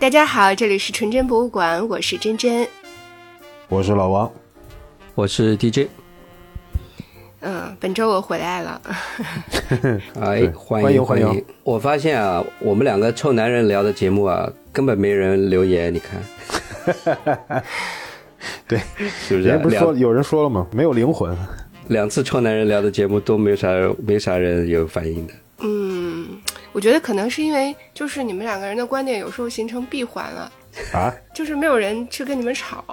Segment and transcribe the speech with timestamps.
[0.00, 2.66] 大家好，这里是纯真博物馆，我是真真。
[3.68, 4.30] 我是老王，
[5.14, 5.88] 我是 DJ。
[7.40, 8.80] 嗯，本周我回来了。
[10.20, 11.44] 哎，欢迎欢迎！
[11.62, 16.20] 我发现啊，我们两个臭男人聊的节目啊，根本没人留言，你看。
[18.68, 19.58] 对，是不是？
[19.58, 20.66] 不是说有人说了吗？
[20.72, 21.34] 没有灵魂。
[21.88, 23.68] 两次臭男人聊的节目都没啥
[24.06, 25.34] 没啥人有反应的。
[26.74, 30.52] 嗯，我觉得可能是因为就是你们两个人的观点有时候形成闭环了
[30.92, 32.84] 啊， 就是没有人去跟你们吵，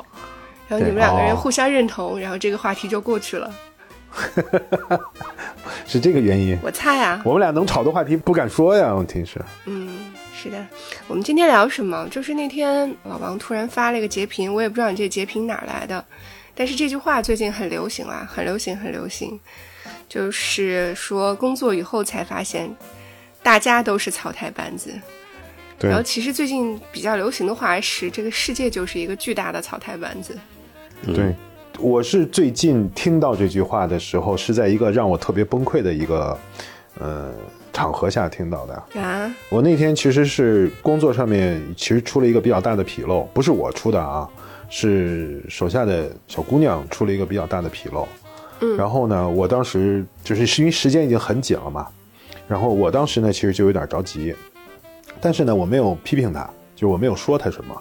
[0.67, 3.53] 然后你们两个人互相认同，然后这个话题就过去了。
[5.87, 6.57] 是这个原因？
[6.61, 9.41] 我猜啊，我们俩能吵的话题不敢说呀，问题是。
[9.65, 10.63] 嗯，是的。
[11.07, 12.07] 我们今天聊什么？
[12.11, 16.03] 就是那天老王突然发了一个截屏，我也不知道你这截屏哪来的。
[16.53, 19.39] 但是这句话最近很流行啊，很流行，很流行。
[20.09, 22.69] 就是说工作以后才发现，
[23.43, 24.91] 大家都是草台班子。
[25.79, 30.37] 对然后其实最近比较流行的话是，这个世界就是一个巨大的草台班子。
[31.07, 31.35] 对，
[31.79, 36.37] 我是最近听到这句话的时候，是在一个让我特别崩溃的一个
[36.99, 37.33] 呃
[37.73, 39.01] 场合下听到的。
[39.01, 44.29] 啊，我那天其实是工作上面其实出了一个比较大的纰漏，不是我出的啊。
[44.73, 48.07] 是手下的小姑娘出了一个比较大的纰漏，
[48.61, 51.85] 嗯，然后呢，我当时就是因为时间已经很紧了嘛，
[52.51, 54.35] 然后我当时呢其实就有点着急，
[55.21, 56.43] 但是呢我没有批评他，
[56.75, 57.73] 就是我没有说他什么，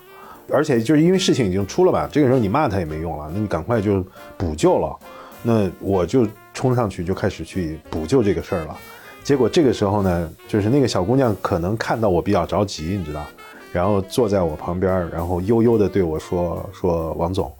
[0.49, 4.07] 而且就是因为事情已经出了嘛，这个时候你骂他也没用了，那你赶快就
[4.39, 4.97] 补救了，
[5.43, 8.79] 那我就冲上去就开始去补救这个事儿了，
[9.25, 13.27] 结果这个时候呢，就是那个小姑娘可能看到我比较着急，你知道。
[13.73, 17.53] 然后坐在我旁边，然后悠悠地对我说：“说王总，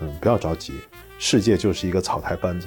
[0.00, 0.72] 嗯，不要着急，
[1.18, 2.66] 世界就是一个草台班子。”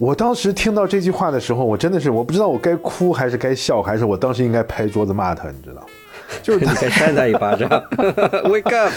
[0.00, 5.86] 我当时听到这句话的时候，我真的是我不知道我该哭还是该笑，还是我当时应该拍桌子骂他，你知道？
[6.42, 7.68] 就是你该扇他一巴掌。
[8.48, 8.90] Wake up！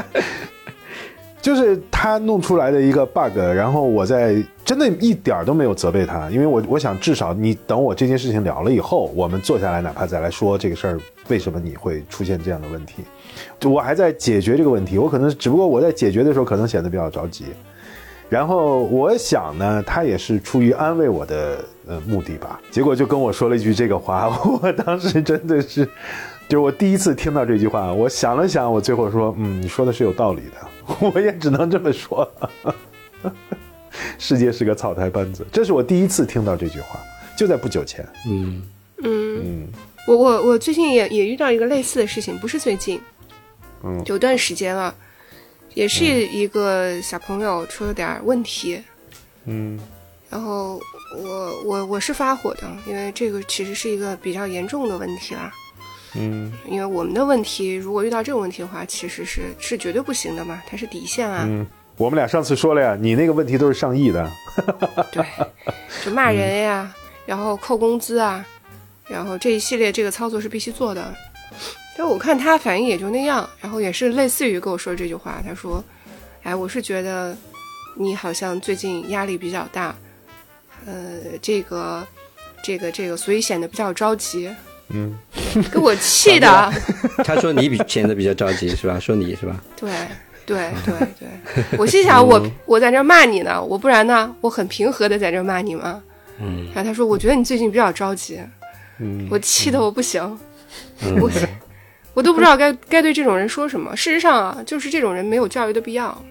[1.40, 4.36] 就是他弄出来的一个 bug，然后我在
[4.66, 13.02] 真的一点都没有责备他，因为我我想至少你等我这件事情了了以后，我们坐下来，哪怕再来说这个事儿，为什么你会出现这样的问题？
[13.58, 17.46] 就我还在解决这个问题，我可能只不过我在解决的时候可能显得比较着急，
[18.30, 24.28] 然后我想呢，他也是出于安慰我的呃目的吧，结果就跟我说了一句这个话，
[24.62, 25.84] 我当时真的是，
[26.48, 30.68] 就是我第一次听到这句话，我想了想，我最后说，嗯，你说的是有道理的。
[31.14, 32.28] 我也只能这么说，
[34.18, 35.46] 世界是个草台班子。
[35.52, 36.98] 这是我第一次听到这句话，
[37.36, 38.04] 就在不久前。
[38.26, 38.62] 嗯
[39.02, 39.68] 嗯嗯，
[40.06, 43.00] 我我我最近也也遇到一个类似的事情，不是最近，
[43.84, 44.92] 嗯，有段时间了，
[45.74, 48.82] 也是一个小朋友出了点问题，
[49.44, 49.78] 嗯，
[50.28, 50.80] 然后
[51.16, 55.52] 我我我是发火的，因为这个其实是一个比较严重的问题啦。
[56.16, 61.44] 嗯，因为我们的问题，如果遇到这种问题的话，其实是是绝对不行的嘛，它是底线啊。
[61.46, 61.64] 嗯，
[61.96, 64.28] 我们俩上次说了呀，你那个问题都是上亿的。
[65.12, 65.24] 对，
[66.04, 66.92] 就骂人呀，
[67.26, 68.44] 然后扣工资啊，
[69.08, 71.14] 然后这一系列这个操作是必须做的。
[72.02, 75.84] 但我看他反应也就那样，然后也是类似于跟我说这句话，他说
[76.42, 77.36] ：“哎，我是觉得
[77.94, 79.94] 你好像最近压力比较大，
[80.86, 80.94] 呃，
[81.42, 82.02] 这个
[82.62, 84.50] 这个这个，所以显得比较着急。”
[84.88, 85.14] 嗯，
[85.70, 86.72] 给我 气的。
[87.22, 88.98] 他说你比显得比较着急是吧？
[88.98, 89.62] 说你是吧？
[89.76, 89.92] 对
[90.46, 94.34] 对对对，我心想我我在这骂你呢，我不然呢？
[94.40, 96.02] 我很平和的在这骂你吗？
[96.40, 96.64] 嗯。
[96.74, 98.40] 然后他说，我觉得你最近比较着急。
[99.00, 99.28] 嗯。
[99.30, 100.22] 我气的我不行，
[101.20, 101.30] 我
[102.14, 103.96] 我都不知道该该对这种人说什么。
[103.96, 106.22] 事实上啊，就是这种人没有教育的必要。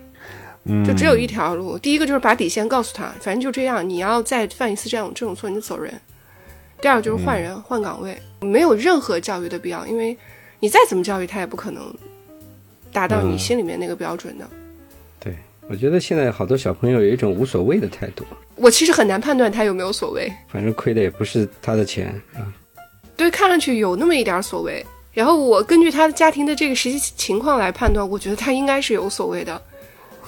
[0.66, 0.85] 嗯。
[0.85, 5.94] 就只有一条路，第一个就是把底线告诉他，反正就这样，你要再犯一次这样这种错，你就走人。
[6.81, 10.17] 第二就是换人换岗位，没有任何教育的必要，因为
[10.59, 11.94] 你再怎么教育他，也不可能
[12.91, 14.47] 达到你心里面那个标准的。
[15.19, 15.35] 对，
[15.69, 18.25] 我觉得现在好多小朋友有一种无所谓的态度。
[18.56, 22.47] 我其实很难判断他有没有所谓，反正亏的也不是他的钱啊。
[23.17, 24.85] 对，看上去有那么一点所谓。
[25.19, 29.61] 然后我根据他的家庭的这个实际情况来判断，我觉得他应该是有所谓的，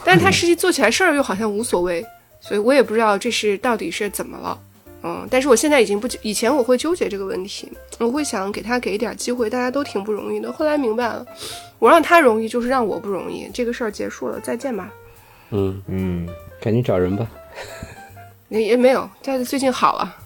[0.04, 2.06] 但是他实际做起来事儿又好像无所谓，
[2.42, 4.60] 所以我也不知道这是到底是怎么了。
[5.04, 10.52] 嗯，但是我现在已经不，以前我会纠结这个问题，我会想给他给一点机会，大家都挺不容易的。
[10.52, 11.26] 后来明白了，
[11.80, 14.92] 我让他容易就是让我不容易，这个事儿结束了，再见吧。
[15.52, 16.28] 嗯嗯，
[16.60, 17.26] 赶紧找人吧。
[18.50, 20.18] 也也没有，但最近好了，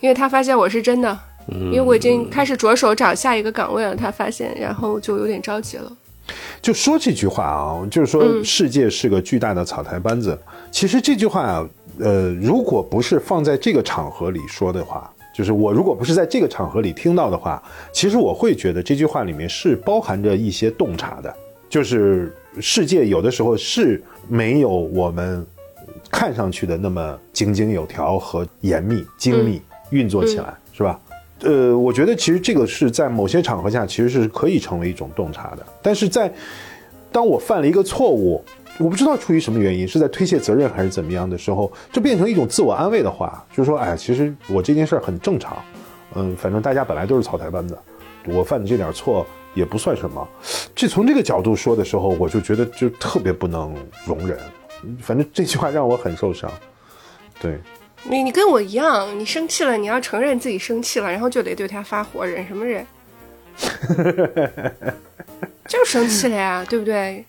[0.00, 1.16] 因为他发现我是真的，
[1.50, 3.94] 因为我已经开始着手找下一个岗位了。
[3.96, 5.92] 他发现，然后就有点着急了。
[6.60, 10.38] 就说这句话啊，就是说世界是个巨大的草台班子。
[10.70, 11.68] 其实这句话啊。
[12.00, 17.60] 呃，如果不是放在这个场合里说的话，就是我如果不是在这个场合里听到的话，
[17.92, 21.36] 其实我会觉得这句话里面是包含着一些洞察的，
[21.68, 25.44] 就是世界有的时候是没有我们
[26.08, 29.60] 看上去的那么井井有条和严密、精密
[29.90, 31.00] 运作起来，是吧？
[31.42, 36.32] 呃，我觉得其实这个是在某些场合下其实是可以成为一种洞察的，但是在
[37.10, 38.44] 当我犯了一个错误。
[38.80, 45.60] 我不知道出于什么原因，是在推卸责任还是怎么样的时候，就变成一种自我安慰的话，就是说，哎，其实我这件事儿很正常，
[46.14, 47.76] 嗯，反正大家本来都是草台班子，
[48.26, 50.28] 我犯的这点错也不算什么。
[50.76, 53.74] 这从这个角度说的时候，我就觉得就特别不能
[54.06, 54.38] 容忍。
[55.00, 56.48] 反正这句话让我很受伤。
[57.40, 57.58] 对，
[58.04, 62.86] 你你跟我一样，你生气了，你要承认自己生气了，然后就得对他发火，忍什么忍？
[65.68, 67.24] 就生气了呀，对不对？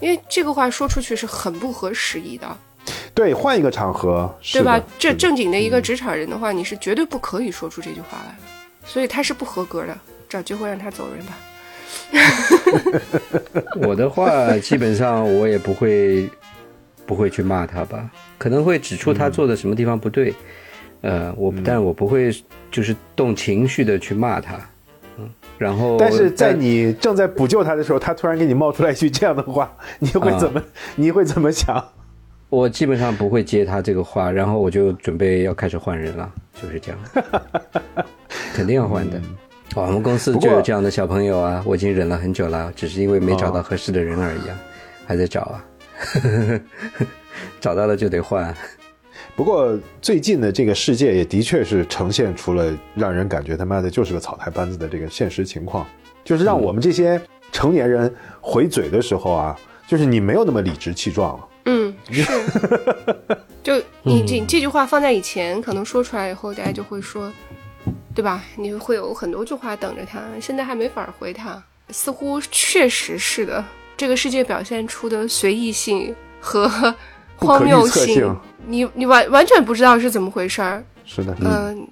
[0.00, 2.58] 因为这个话说出去是很不合时宜的，
[3.14, 4.80] 对，换一个场合，对吧？
[4.98, 8.38] 这正经的一个职场人的话，你是绝对不可以说出这句话来的，
[8.84, 9.96] 所以他是不合格的，
[10.28, 11.38] 找机会让他走人吧。
[13.86, 16.28] 我的话，基本上我也不会
[17.10, 18.08] 不会去骂他吧，
[18.38, 20.32] 可能会指出他做的什么地方不对，
[21.00, 22.32] 呃，我但我不会
[22.70, 24.54] 就是动情绪的去骂他。
[25.18, 25.28] 嗯
[25.58, 30.62] 然后，但是在你正在补救他的时候，他突然给你冒出来一句这样的话， 你会怎么？
[30.94, 31.84] 你会怎么想？
[32.48, 36.98] 我基本上不会接他这个话，然后我就准备要开始换人了，就是这样，
[38.54, 39.20] 肯定要换的。
[39.74, 44.56] 我们公司就有这样的小朋友啊，我已经忍了很久了，只是因为没找到合适的人而已啊，
[45.06, 45.64] 还在找啊，
[47.60, 48.54] 找到了就得换。
[49.36, 55.86] 不过最近的这个世界也的确是呈现出了让人感觉他妈的就是个草台班子的这个现实情况，
[56.24, 57.20] 就是让我们这些
[57.52, 61.48] 成年人回嘴的时候啊，就是你没有那么理直气壮了。
[61.66, 62.24] 嗯，是。
[63.62, 67.30] 就你这这句话放在以前，可能说出来以后，大家就会说，
[68.14, 68.42] 对吧？
[68.56, 71.62] 你会有很多句话等着他，现在还没法回他。
[71.90, 73.62] 似乎确实是的，
[74.00, 76.66] 这个世界表现出的随意性和。
[77.42, 78.36] 荒谬性，
[78.66, 80.84] 你你完完全不知道是怎么回事儿。
[81.06, 81.88] 是的，嗯，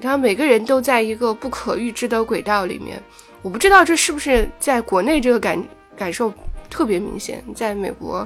[0.00, 3.02] 然后每个人都在一个不可预知的轨道里面。
[3.42, 5.60] 我不知道这是不是在国内这个感
[5.96, 6.32] 感受
[6.70, 8.24] 特别明显，在美国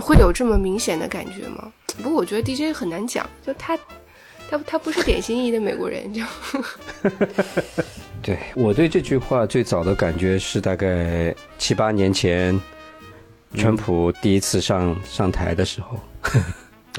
[0.00, 1.70] 会有这么明显的感觉吗？
[2.02, 3.78] 不过我觉得 DJ 很难讲，就他
[4.50, 6.22] 他他不是典型意义的美国人，就。
[8.22, 12.58] 对我对这句话最早的感觉是大概七八年前。
[13.54, 15.98] 川普第一次上上台的时候，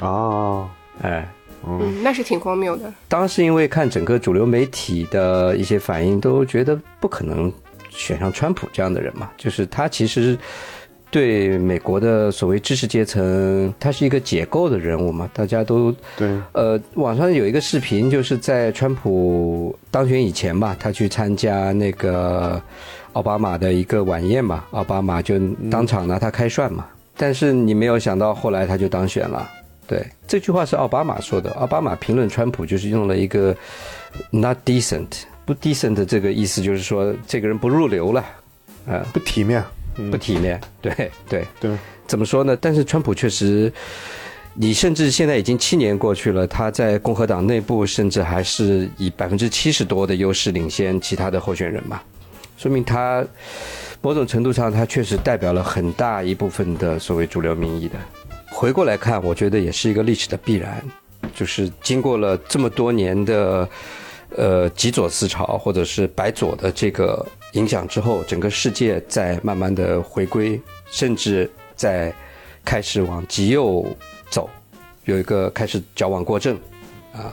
[0.00, 0.68] 哦，
[1.02, 1.30] 哎，
[1.64, 2.92] 嗯，那是挺荒谬的。
[3.06, 7.52] 当时因为看整个主流媒体的一些反应，都觉得不可能
[7.90, 9.30] 选上川普这样的人嘛。
[9.36, 10.36] 就是他其实
[11.10, 15.28] 对美国的所谓知识阶层，他是一个解构的人物嘛。
[15.32, 22.60] 大家都对，呃，网上有一个视频，就是在川普当选以前吧，他去参加那个。
[23.14, 25.36] 奥巴马的一个晚宴嘛，奥巴马就
[25.70, 26.86] 当场拿他开涮嘛。
[27.16, 29.50] 但是你没有想到，后来他就当选了。
[29.88, 31.50] 对，这句话是奥巴马说的。
[31.54, 33.56] 奥巴马评论川普就是用了一个
[34.30, 38.24] “not decent”，不 decent 这个意思就是说这个人不入流了，
[38.86, 39.64] 啊，不体面，
[40.10, 40.60] 不体面。
[40.80, 41.70] 对对对，
[42.06, 42.56] 怎么说呢？
[42.60, 43.72] 但是川普确实，
[44.54, 52.00] 你甚至现在已经七年过去了，他在共和党内部甚至还是以百分之七十多的优势领先其他的候选人嘛。
[52.56, 53.24] 说明他
[54.00, 57.94] 某种程度上，他确实代表了很大一部分的所谓主流民意的。
[58.50, 60.82] 回过来看，我觉得也是一个历史的必然，
[61.34, 63.68] 就是经过了这么多年的
[64.36, 72.12] 呃极左思潮或者是白左的这个影响之后，整个世界在慢慢的回归，甚至在
[72.64, 73.86] 开始往极右
[74.30, 74.48] 走，
[75.04, 76.56] 有一个开始矫枉过正
[77.12, 77.32] 啊。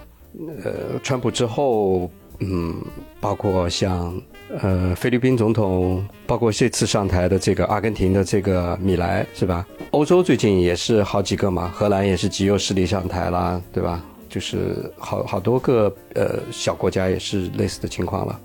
[0.64, 2.76] 呃，川普之后，嗯，
[3.20, 4.22] 包括像。
[4.62, 9.66] 呃，菲律宾总统，包括这次上台的这个阿根廷的这个米莱，是吧？
[9.90, 14.06] 欧洲最近也是好几个嘛，荷兰也是极右势力上台了，对吧？
[14.30, 18.40] 就是好好多个呃小国家也是类似的情况了，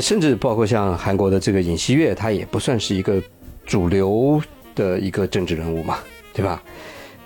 [0.00, 3.22] 甚至包括像韩国的这个尹锡悦，他也不算是一个
[3.64, 4.40] 主流
[4.74, 5.98] 的一个政治人物嘛，
[6.32, 6.62] 对吧？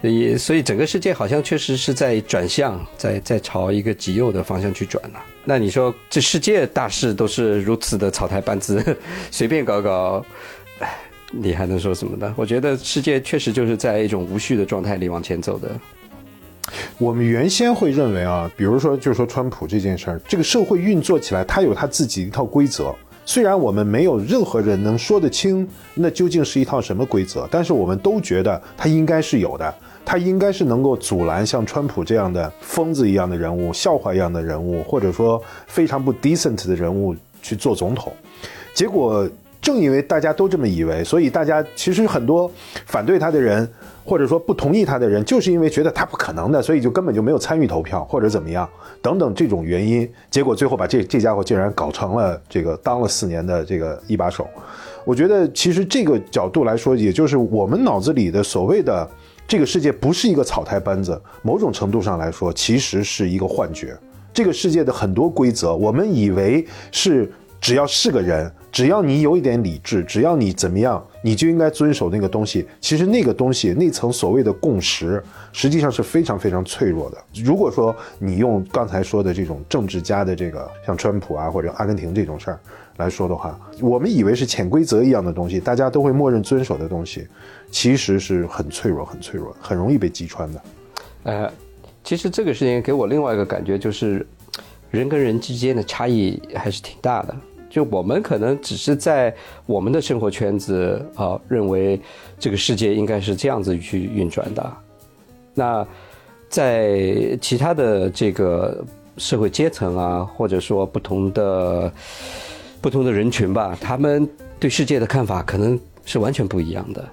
[0.01, 5.21] 也所以整个世界好像确实是在转向，在在朝一个极右的方向去转了。
[5.45, 8.97] 那你说这世界大事都是如此的草台班子，
[9.33, 10.25] 随便搞搞，
[10.79, 10.97] 哎，
[11.33, 12.33] 你还能说什么呢？
[12.37, 15.69] 我觉得世界确实就是在一种无序的状态里往前走的。
[16.99, 22.95] 我们原先会认为啊，比如说就是说川普这件事儿，这个社会运作起来，它有它自己一套规则。
[23.25, 29.75] 虽然我们没有任何人能说得清那究竟是一套什么规则，但是我们都觉得它应该是有的。
[30.05, 38.11] 它应该是能够阻拦像川普这样的疯子一样的人物、笑话一样的人物，或者说非常不 decent 的人物去做总统。
[38.73, 39.29] 结果
[39.69, 42.51] 正因为大家都这么以为，所以大家其实很多
[42.87, 43.71] 反对他的人，
[44.03, 48.67] 或者说不同意他的人，就是因为觉得他不可能的，所以就根本就没有参与投票或者怎么样
[49.03, 50.11] 等等这种原因。
[50.31, 54.49] 结果最后把这这家伙竟然搞成了这个当了四年的这个一把手。
[55.05, 59.07] 我觉得其实这个角度来说，也就是我们脑子里的所谓的。
[59.47, 63.97] 这个世界不是一个草台班子，某种程度上来说，其实是一个幻觉。
[64.31, 72.67] 这个世界的很多规则，我们以为是只要是个人，只要你有一点理智，只要你怎么样，你就应该遵守那个东西。
[72.81, 75.23] 其实那个东西，那层所谓的共识，
[75.53, 77.19] 实际上是非常非常脆弱的。
[77.45, 82.61] 如果说你用刚才说的这种政治家的这个，像川普啊或者阿根廷这种事儿
[82.99, 87.27] 来说的话，我们以为是潜规则一样的东西，大家都会默认遵守的东西。
[87.71, 90.63] 其实是很脆弱、很脆弱、很容易被击穿的。
[91.25, 91.53] 呃，
[92.03, 94.27] 其实这个事情给我另外一个感觉就是，
[94.91, 97.37] 人跟人之间的差异还是挺大的。
[97.71, 99.35] 就我们可能只是在
[99.67, 102.01] 我们的生活圈子啊，认为
[102.39, 104.73] 这个世界应该是这样子去运转的。
[105.55, 105.87] 那
[106.49, 108.85] 在其他的这个
[109.17, 111.93] 社会阶层啊，或者说不同的
[112.81, 114.27] 不同的人群吧，他们
[114.59, 117.07] 对世界的看法可能是完全不一样的。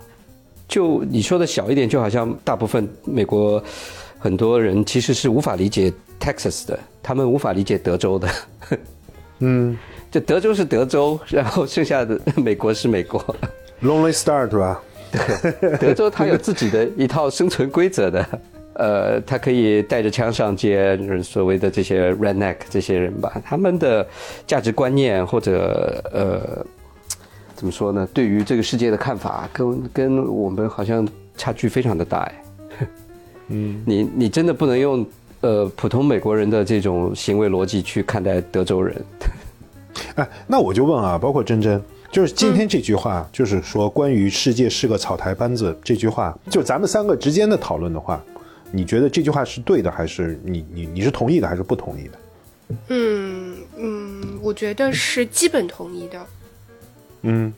[0.68, 3.62] 就你说的小一点，就好像大部分美国
[4.18, 8.30] 很多人其实是无法理解 Texas 的，他们无法理解德州的。
[9.40, 9.78] 嗯，
[10.16, 13.22] 就德州是德州， 然后剩下的美国是美国。
[13.84, 14.82] Lonely Star 是吧？
[15.12, 18.26] 对， 德州它有自己的一套生存规则的。
[18.76, 24.08] 呃，他可以带着枪上街，所谓的这些 redneck 这些人吧，他们的
[24.48, 26.66] 价值观念或者呃。
[27.54, 28.08] 怎么说呢？
[28.14, 31.06] 对于这个世界的看法，跟跟我们好像
[31.36, 32.46] 差距非常的大哎。
[33.50, 35.06] 嗯， 你你真的不能用
[35.42, 38.96] 呃普通美国人的这种行为逻辑去看待德州人。
[40.16, 48.24] 哎，那我就问啊，包括真真，就是今天这句话，就是说关于世界是个草台班子这句话，就咱们三个之间的讨论的话，
[48.72, 52.20] 你觉得这句话是对的，还是你你你是同意的，还是不同意的？
[52.88, 56.26] 嗯嗯，我觉得是基本同意的。
[57.22, 57.54] 嗯，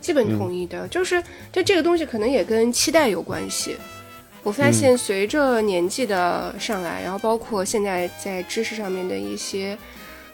[0.00, 3.76] 基本同意的，就是就这个东西可能也跟期待有关系。
[4.42, 9.78] 我发现随着年纪的上来，然后包括现在在知识上面的一些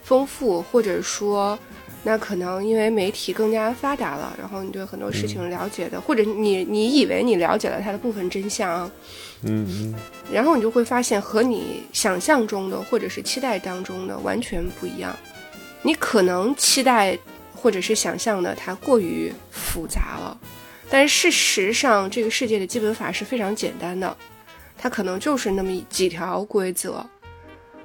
[0.09, 1.57] 丰富，或者说，
[2.01, 8.89] 那可能因为媒体更加发达了，然后你对很多事情了解的，或者你你以为你了解了它的部分真相，
[9.43, 9.95] 嗯嗯，
[10.33, 15.15] 然后你就会发现和你想象中的或者是期待当中的完全不一样。
[15.83, 17.15] 你可能期待。
[17.61, 20.39] 或者是想象的它过于复杂了，
[20.89, 24.15] 但是事实上，这个世界的基本法是非常简单的，
[24.77, 27.05] 它可能就是那么几条规则，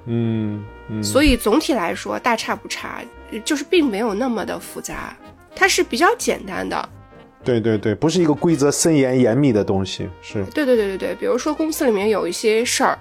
[0.05, 3.03] 嗯嗯，所以总体来说大差不差，
[3.43, 5.15] 就是并没有那么的复杂，
[5.55, 6.89] 它是比较简单的。
[7.43, 10.43] 对对对，不是一个规则森严严密的东西，是。
[10.45, 12.97] 对对对对对，比如说公司里面有一些事儿，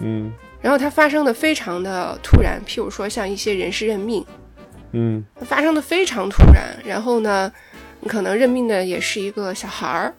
[0.00, 4.24] 嗯，然后它发生的非常的突然，譬如说像一些人事任命。
[4.94, 7.50] 嗯，发生的非常突然，然后呢，
[8.00, 10.14] 你可能任命的也是一个小孩儿，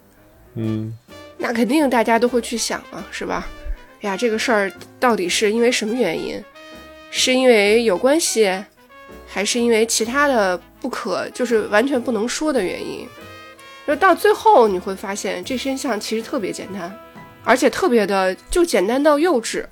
[0.55, 0.91] 嗯，
[1.37, 3.47] 那肯定大家都会去想啊，是吧？
[4.03, 6.41] 呀，这个事儿到底是因为什么原因？
[7.09, 8.51] 是因为有关系，
[9.27, 13.07] 还是因为其他的不可，就是完全不能说的原因？
[13.85, 16.91] 就到最后你会发现，这真相其实特别简单，
[17.43, 19.63] 而且特别的就简单到幼稚，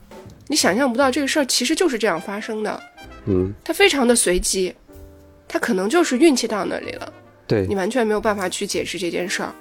[0.48, 2.84] 你想象不到这个事儿其实就是这样发生的，
[3.26, 4.74] 嗯，它非常的随机。
[5.48, 7.14] 它可能就是运气到那里了，
[7.48, 9.54] 对你完全没有办法去解释这件事儿，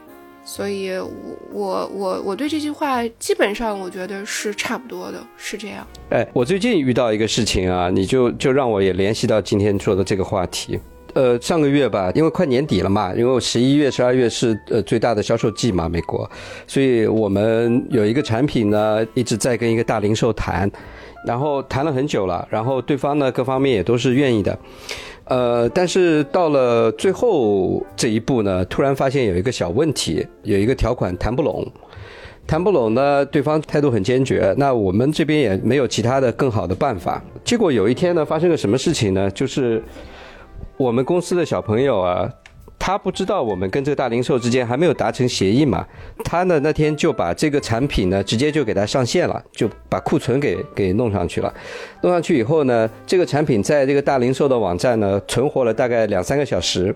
[0.45, 1.09] 所以，我
[1.53, 5.87] 我我我对这句话基本上我觉得是差不多的，是这样。
[6.09, 10.81] 哎，我最近遇到一个事情啊，你就就让我也联系到今天说的这个话题。
[11.15, 16.29] 呃，上个月吧，因为快年底了嘛，因为十一月、十二月是呃最大的销售季嘛，美国，
[16.67, 20.71] 所以我们有一个产品呢一直在跟一个大零售谈，
[21.27, 24.57] 然后谈了很久了，然后对方呢各方面也都是愿意的。
[25.31, 31.65] 呃，但是到了最后这一步呢，突然发现有一个小问题，有一个条款谈不拢，
[32.49, 37.23] 谈不拢呢，对方态度很坚决，那我们这边也没有其他的更好的办法。
[37.45, 39.31] 结果有一天呢，发生个什么事情呢？
[39.31, 39.81] 就是
[40.77, 42.29] 我们公司的小朋友啊。
[42.81, 45.87] 他不知道我们跟这个大零售之间还没有达成协议嘛？
[46.25, 51.55] 他呢那天就把这个产品呢直接就给他上线了，就把库存给给弄上去了。
[52.03, 56.93] 弄上去以后呢，这个产品在这个大零售的网站呢存活了大概两三个小时。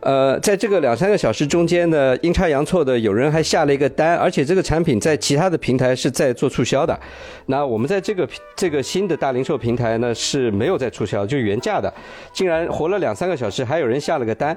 [0.00, 6.96] 呃，在这个两三个小时中间呢，阴差阳错的有人还下了一个单，而且这个产品在其他的平台是在做促销的。
[7.46, 11.92] 那我们在这个这个新的大零售平台呢是没有在促销，就原价的，
[12.32, 14.56] 竟然活了两三个小时，还有人下了个单，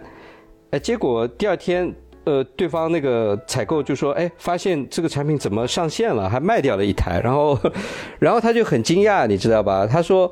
[0.71, 1.93] 哎，结果第二天。
[2.25, 7.57] 呃，对方那个采购就说：“哎，发现这个产品怎么上线了，还卖掉了一台。”然后，
[8.19, 9.87] 然后他就很惊讶，你知道吧？
[9.87, 10.31] 他说：“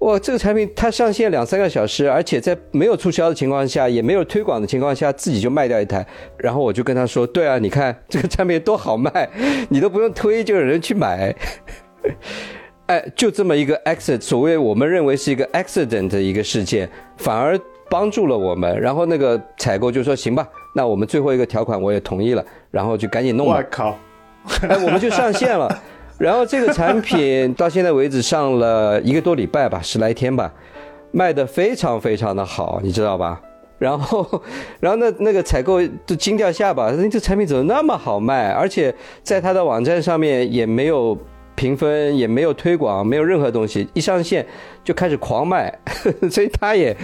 [0.00, 6.04] 哇，这个产品它上线两三个小时，而且在没有促销的情况下，也没有推广的情况下，自己就卖掉一台。”
[6.38, 9.28] 然后我就跟他说：“对啊，你看这个产品多好卖，
[9.68, 11.32] 你都不用推，就有人去买。
[12.86, 16.88] ”哎，就这么一个 accident，所谓我们认为是一个 accident 的一个事件，
[17.18, 17.56] 反而
[17.88, 18.80] 帮助了我们。
[18.80, 23.56] 然后那个采购就说：“行吧。”那我们最后一个条款我也同意了，然后就赶紧弄了。
[23.56, 23.96] 我靠！
[24.62, 25.68] 哎，我们就上线了。
[26.18, 30.52] 然后这个产品到现在为止上了一个多礼拜吧，十来天吧，
[31.12, 33.40] 卖的非常非常的好，你知道吧？
[33.78, 34.42] 然后，
[34.80, 38.50] 然后那那个采购都惊掉下巴，这产品怎么那么好卖？
[38.52, 41.16] 而且在他的网站上面也没有。
[41.56, 44.46] 评分也没有推广，没有任何东西，一上线
[44.84, 45.76] 就开始狂卖，
[46.30, 46.96] 所以他也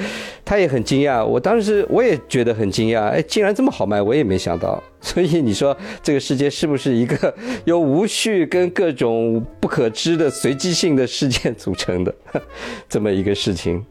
[0.45, 1.25] 他也很惊讶。
[1.25, 4.81] 我当时我也觉得很惊讶，哎，竟然这么好卖，我也没想到。
[5.01, 12.15] 所以你说这个世界是不是一个由无序跟各种不可知的随机性的事件组成的
[12.89, 13.85] 这么一个事情？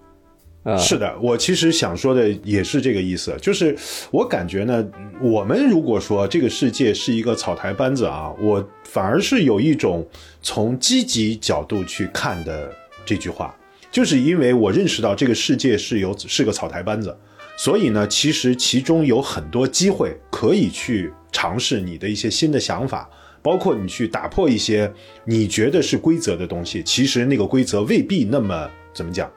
[0.77, 3.75] 是的，我其实想说的也是这个意思，就是
[4.11, 4.87] 我感觉呢，
[5.19, 10.07] 我们如果说这个世界是一个草台班子啊，我反而是有一种
[10.43, 12.71] 从积极角度去看的
[13.03, 13.55] 这句话，
[13.91, 17.17] 就是因为我认识到这个世界是有是个草台班子，
[17.57, 23.09] 所以呢，其实其中有很多机会可以去尝试你的一些新的想法，
[23.41, 24.93] 包括你去打破一些
[25.25, 29.27] 你觉得是规则的东西，其实那个规则未必那么怎么讲。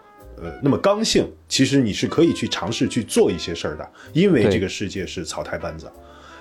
[0.42, 5.90] 呃，那么刚性，其实你是可以去尝试去做一些事儿的，因为这个世界是草台班子。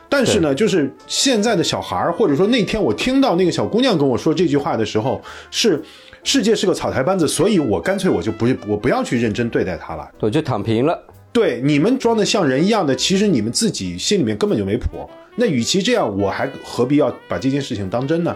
[0.10, 5.20] 但是呢，就是现在的小孩儿，或者说那天我听到那个小姑娘跟我说这句话的时候，
[5.50, 5.82] 是
[6.24, 11.00] 世界是个草台班子，所以我干脆我就不我不要去认真对待它了，我就躺平了。
[11.32, 15.10] 对，你们装的像人一样的，其实你们自己心里面根本就没谱。
[15.36, 18.36] 那与其这样，我还何必要把这件事情当真呢？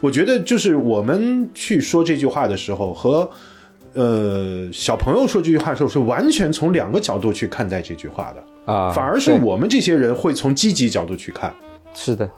[0.00, 3.28] 我觉得就是我们去说这句话的时候和。
[3.96, 11.54] 呃，小朋友说这句话的时候是完全从两个角度去看待这句话的啊，反而是我们这些人会从积极角度去看。
[11.94, 12.30] 是的，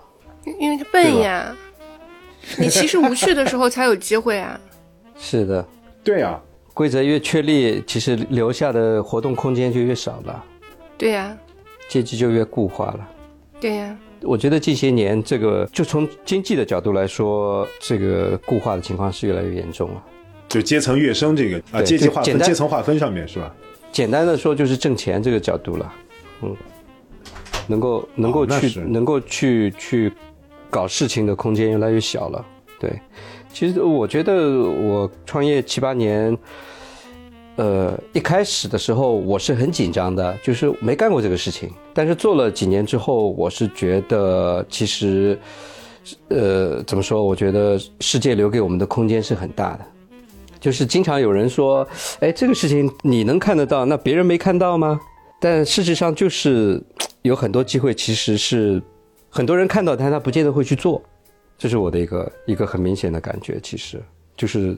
[0.60, 1.52] 因为他笨呀，
[2.58, 4.58] 你其实无趣的时候才有机会啊。
[5.18, 5.66] 是的，
[6.04, 6.40] 对呀，
[6.72, 10.44] 规则越确立，其实留下的活动空间就越少了。
[10.96, 11.36] 对呀，
[11.88, 13.08] 阶级就越固化了。
[13.60, 20.04] 对呀，我觉得近些年这个就从经济的角度来说，这个固化的情况是越来越严重了。
[20.48, 23.54] 就阶层跃升这个啊，阶级划分、阶层划分上面是吧？
[23.92, 25.94] 简单的说就是挣钱这个角度了，
[26.42, 26.56] 嗯，
[27.66, 30.12] 能够能够去能够去去
[30.70, 32.44] 搞事情的空间越来越小了。
[32.78, 32.98] 对，
[33.52, 36.36] 其实我觉得我创业七八年，
[37.56, 41.70] 呃，一开始的时候我是很紧张的，就是没干过这个事情。
[41.92, 45.36] 但是做了几年之后，我是觉得其实，
[46.28, 47.22] 呃，怎么说？
[47.24, 49.80] 我觉得世界留给我们的空间是很大的。
[50.60, 51.86] 就是经常有人说，
[52.20, 55.00] 哎，这个事情你能看得到，那别人没看到吗？
[55.40, 56.82] 但事实上就是
[57.22, 58.82] 有很多机会，其实是
[59.28, 61.02] 很多人看到，但他不见得会去做。
[61.56, 63.58] 这是我的一个一个很明显的感觉。
[63.62, 64.00] 其实
[64.36, 64.76] 就是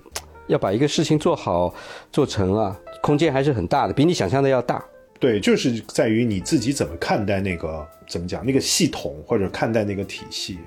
[0.49, 1.75] 要把一个事情做好
[2.13, 4.85] 做成啊，空间还是很大的，比你想象的要大。
[5.19, 10.59] 对，就是在于你自己怎么看待那个怎么讲那个系统，或者看待那个体系。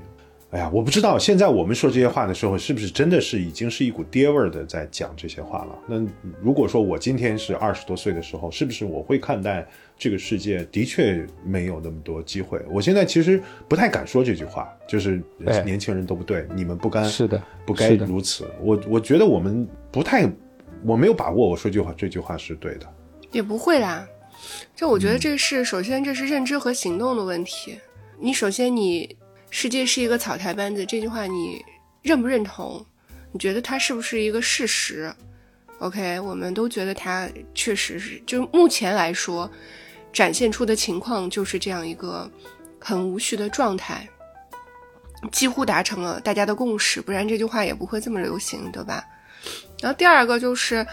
[0.54, 5.76] 哎呀，我不知道现在我们说这些话的时候，是不是真的是已经是一股爹味儿的在讲这些话了？
[5.88, 6.06] 那
[6.40, 12.62] 如果说我今天是二十多岁的时候，是不是我会看待这个世界的确没有那么多机会？
[12.70, 15.20] 我现在其实不太敢说这句话，就是
[15.66, 18.48] 年轻人都不对，你们不该是的，不该如此。
[18.62, 20.32] 我我觉得我们不太，
[20.86, 22.86] 我没有把握我说句话这句话是对的，
[23.32, 24.08] 也不会啦。
[24.76, 27.80] 就我觉得这是首先这是认知和行动的问题。
[28.20, 29.18] 你首先你。
[29.56, 31.64] 世界是一个草台班子，这句话你
[32.02, 32.84] 认不认同？
[33.32, 35.14] 你觉得它是不是一个事实
[35.78, 39.48] ？OK，我们都觉得它确实是，就目前来说，
[40.12, 42.28] 展现出的情况就是这样一个
[42.80, 44.10] 很无序的状态，
[45.32, 49.06] 几乎达成了大家的共识，不然这句话也不会这么流行，对吧？
[49.80, 50.84] 然后第二个就是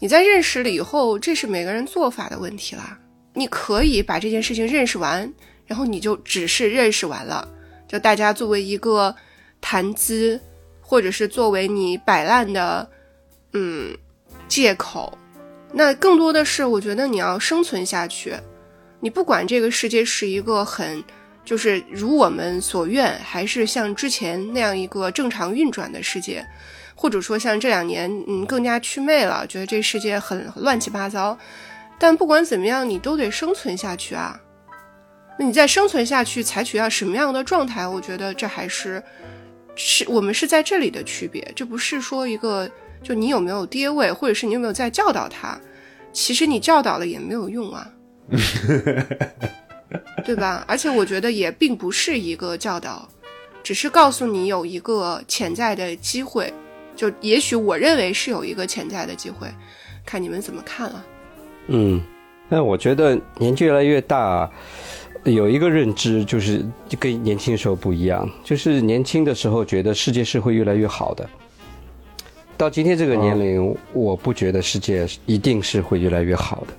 [0.00, 2.98] 你在认识了以后，这是每个人做法的问题啦。
[3.32, 5.32] 你可以把这件事情认识完，
[5.66, 7.54] 然后你就只是认识完了。
[7.88, 9.12] 就大家作为一个
[9.60, 10.38] 谈资，
[10.80, 12.88] 或者是作为你摆烂的，
[13.54, 13.96] 嗯，
[14.46, 15.16] 借口，
[15.72, 18.36] 那更多的是我觉得你要生存下去，
[19.00, 21.02] 你不管这个世界是一个很
[21.44, 26.46] 就是如我们所愿，还是像之前那样一个正常运转的世界，
[26.94, 31.38] 或者说像这两年嗯更加祛魅了，觉得这世界很乱七八糟。
[31.98, 34.38] 但不管怎么样，你都得生存下去啊。
[35.38, 37.86] 那你再生存下去，采取要什么样的状态？
[37.86, 39.02] 我觉得这还是
[39.76, 42.68] 是我们是在这里的区别，这不是说一个
[43.02, 45.58] 就你有没有爹位，或者是你有没有在教导他。
[46.12, 47.90] 其实你教导了也没有用啊。
[50.24, 50.64] 对吧？
[50.68, 53.08] 而且我觉得也并不是一个教导，
[53.62, 56.52] 只是告诉你有一个潜在的机会，
[56.94, 59.48] 就也许我认为是有一个潜在的机会，
[60.04, 61.06] 看你们怎么看了。
[61.68, 62.02] 嗯，
[62.50, 64.50] 那我觉得年纪越来越大，
[65.30, 66.64] 有一个认知就是
[66.98, 71.28] 跟年轻的时候不一样，就是年轻的时候觉得世界是会越来越好的，
[72.56, 76.74] 到今天这个年龄，我不觉得世界一定是会越来越好的。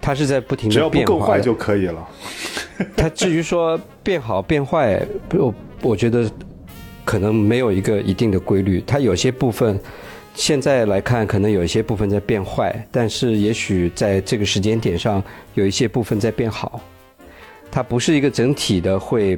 [0.00, 2.08] 它是在不停的变化，只要不更坏就可以了。
[2.96, 5.00] 它至于说变好变坏，
[5.34, 6.28] 我我觉得
[7.04, 8.82] 可能没有一个一定的规律。
[8.86, 9.78] 它有些部分
[10.34, 15.22] 现在来看，可能有一些部分在变坏，但是也许在这个时间点上，
[15.54, 16.80] 有一些部分在变好。
[17.72, 19.36] 它不是一个整体的会。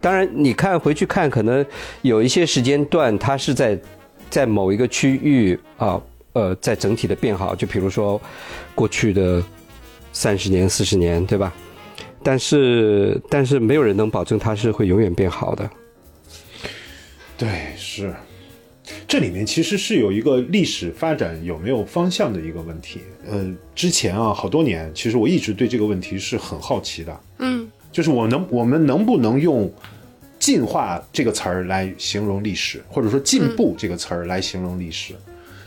[0.00, 1.66] 当然，你看回去看，可能
[2.02, 3.76] 有一些时间段，它是在
[4.30, 6.00] 在某一个区域啊，
[6.34, 7.52] 呃，在整体的变好。
[7.56, 8.20] 就比如说
[8.76, 9.42] 过去的。
[10.12, 11.52] 三十年、四十年，对吧？
[12.22, 15.68] 但是，但是没有人能保证它是会永远变好的。
[17.36, 18.14] 对，是。
[19.08, 23.00] 这里面其实是有一个历史发展有没有方向的一个问题。
[23.28, 23.44] 呃，
[23.74, 27.20] 之前啊，好多年，其实我一直对这个问题是很好奇的。
[27.38, 29.70] 嗯，就是我能，我们能不能用
[30.38, 35.14] “进化”这个词儿来形容历史，或者说“进步”这个词儿来形容历史？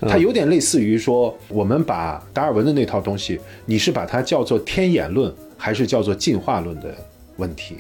[0.02, 6.96] 它有点类似于说，我们把达尔文的那套东西，你是把它叫做天演论，还是叫做进化论的
[7.36, 7.76] 问题？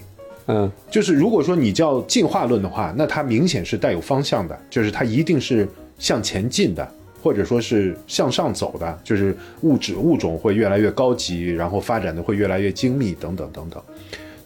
[0.51, 5.67] 嗯，就是如果说你叫进化论的话，那它明显是带有方向的，就是它一定是
[5.99, 13.79] 向前进的，或者说是向上走的，就是物质物种会越来越高级，然后发展的会越来越精密，等等等等。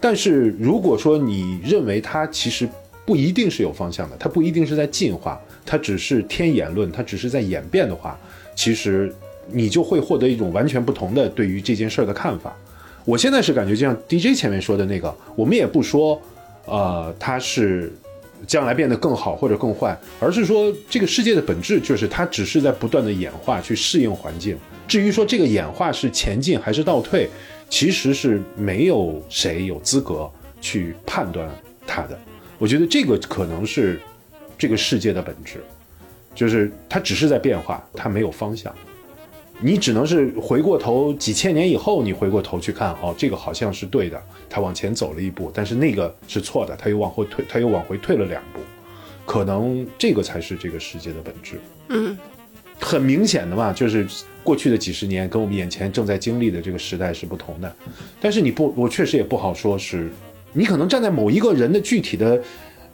[0.01, 2.67] 但是如果说你认为它其实
[3.05, 5.39] 不一定是有方向的，它不一定是在进化。
[5.65, 8.19] 它只是天演论，它只是在演变的话，
[8.53, 9.09] 其实
[9.49, 12.53] 你就会获得一种完全不同的对于这件事儿的看法。
[13.05, 16.21] 我现在是感觉，就像 DJ 前面说的那个，我们也不说，
[16.65, 17.91] 呃，它是
[18.47, 24.57] 将来变得更好或者更坏，而是说这个世界的本质就是它只是在不断的演化，去适应环境。
[24.87, 27.29] 至于说这个演化是前进还是倒退，
[27.69, 30.29] 其实是没有谁有资格
[30.61, 31.49] 去判断
[31.85, 32.19] 它的。
[32.57, 33.99] 我觉得这个可能是。
[34.55, 35.61] 这个世界的本质，
[36.33, 38.73] 就是它只是在变化，它没有方向。
[39.59, 48.59] 你只能是回过头几千年以后，你回过头去看，哦，这个好像是对的，他往前走了一步，但是那个是错的，他又往后退，他又往回退了两步。
[49.25, 51.59] 可能这个才是这个世界的本质。
[51.89, 52.17] 嗯，
[52.79, 54.07] 很明显的嘛，就是
[54.43, 57.75] 过去的几十年跟我们眼前正在经历的这个时代是不同的。
[58.19, 60.11] 但是你不，我确实也不好说，是
[60.51, 62.41] 你可能站在某一个人的具体的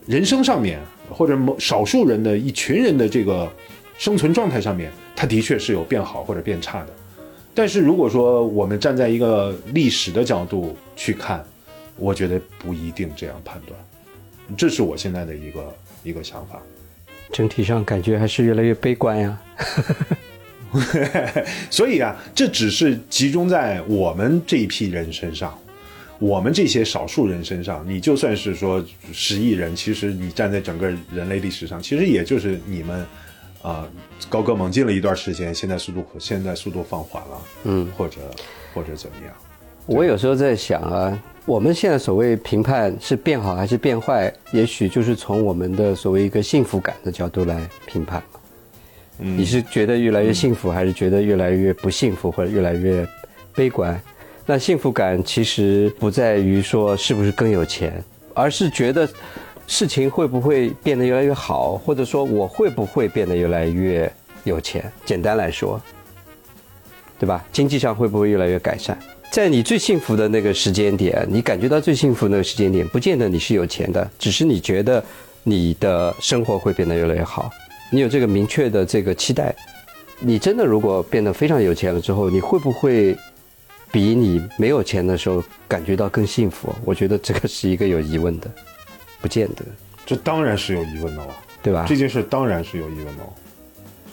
[0.06, 0.80] 人生上面。
[1.12, 3.52] 或者某少数人的一群人的这个
[3.98, 6.88] 生存状态上面，它的确是有变好或者变差的。
[7.54, 11.44] 但是如果说我们站在一个历史的角度去看，
[11.98, 13.78] 我觉得不一定这样判断。
[14.56, 16.62] 这是我现在的一个一个想法。
[17.34, 19.38] 整体上感觉还是越来越悲观呀。
[21.70, 25.54] 所以啊，这只是集中在我们这一批人身上。
[26.18, 33.06] 我们这些少数人身上，你就算是说十亿人，其实你站在整个人类历史上，其实也就是你们，
[33.62, 33.88] 啊，
[34.30, 38.22] 高歌猛进了一段时间，现在速度现在速度放缓了，嗯，或者
[38.74, 39.34] 或者怎么样？
[39.86, 48.22] 我有时候在想啊，我们现在所谓评判是变好还是变坏，也许就是从我们的所谓一个幸福感的角度来评判。
[49.18, 53.06] 嗯，你是觉得越来越幸福，还是觉得越来越不幸福，或者越来越
[53.56, 54.00] 悲观？
[54.46, 59.10] 那幸福感其实不在于说是不是更有钱，而是觉得
[59.70, 64.12] 事情会不会变得越来越好，或者说我会不会变得越来越
[64.44, 64.92] 有钱。
[65.06, 65.80] 简单来说，
[67.20, 67.46] 对吧？
[67.54, 68.98] 经济上会不会越来越改善？
[69.32, 75.02] 在你最幸福的那个时间点，你感觉到最幸福那个时间点，不见得你是有钱的，只是你觉得
[75.44, 77.48] 你的生活会变得越来越好，
[77.92, 79.56] 你有这个明确的这个期待。
[80.20, 83.16] 你真的如果变得非常有钱了之后，你会不会？
[83.92, 88.48] 比你没有钱的时候感觉到更幸福，我觉得这个是一个有疑问的，
[89.22, 89.66] 不见得。
[90.06, 91.86] 这当然是有疑问的了，对吧？
[91.88, 93.24] 这件事当然是有疑问的。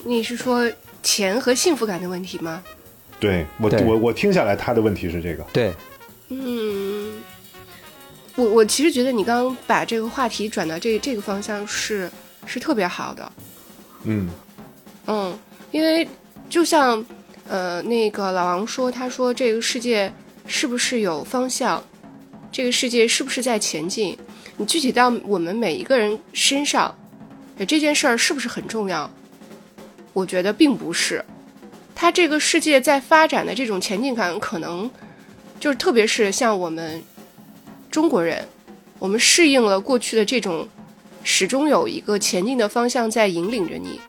[0.05, 0.71] 你是说
[1.03, 2.63] 钱和幸福感的问题吗？
[3.19, 5.43] 对我，我我听下来他的问题是这个。
[5.53, 5.73] 对，
[6.29, 7.15] 嗯，
[8.35, 12.11] 我我其实觉得你刚刚把这个话题转到这这个方向是
[12.45, 13.33] 是特别好的，
[14.05, 14.29] 嗯
[15.07, 15.39] 嗯，
[15.71, 16.07] 因为
[16.51, 17.03] 就像
[17.49, 20.13] 呃那个老王说，他说这个世界
[20.47, 21.83] 是不是有方向，
[22.53, 24.17] 这个世界是不是在前进？
[24.57, 26.97] 你具体到我们每一个人身上，
[27.69, 29.11] 这件事儿是不是很重要？
[30.13, 31.25] 我觉得并不是。
[31.95, 34.91] 它这个世界在发展的这种前进感，可能
[35.59, 37.03] 就是特别是像我们
[37.91, 38.47] 中国人，
[38.99, 40.69] 我们适应了过去的这种
[41.23, 44.01] 始终有一个前进的方向在引领着你，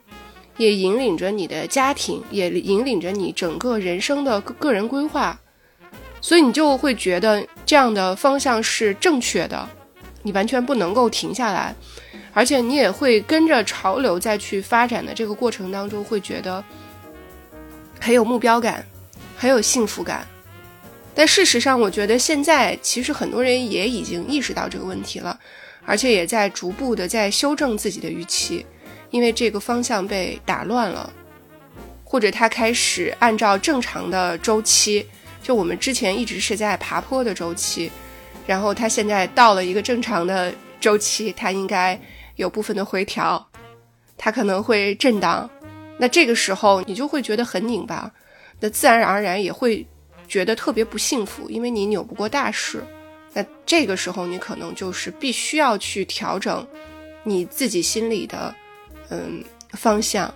[0.57, 5.39] 也引领着你的家庭，也引领着你整个人生的个个人规划，
[6.21, 9.69] 所以你就会觉得这样的方向是正确的。
[10.27, 11.73] 你完全不能够停下来，
[12.33, 16.61] 而且你也会跟着潮流再去发展的这个过程当中，会觉得
[17.97, 18.85] 很有目标感，
[19.37, 20.27] 很有幸福感。
[21.15, 25.39] 但事实上，我觉得现在其实很多人也已经意识到这个问题了，
[25.85, 28.65] 而且也在逐步的在修正自己的预期，
[29.09, 31.09] 因为这个方向被打乱了，
[32.03, 35.07] 或者他开始按照正常的周期，
[35.41, 37.89] 就我们之前一直是在爬坡的周期。
[38.47, 41.99] 然后它现在到了一个正常的周期，它应该
[42.37, 43.45] 有部分的回调，
[44.17, 45.47] 它可能会震荡，
[45.99, 48.11] 那这个时候你就会觉得很拧巴，
[48.59, 49.85] 那自然而然也会
[50.27, 52.81] 觉得特别不幸福，因为你扭不过大势。
[53.33, 56.65] 那这个时候你可能就是必须要去调整
[57.23, 58.55] 你自己心里的
[59.09, 60.33] 嗯方向，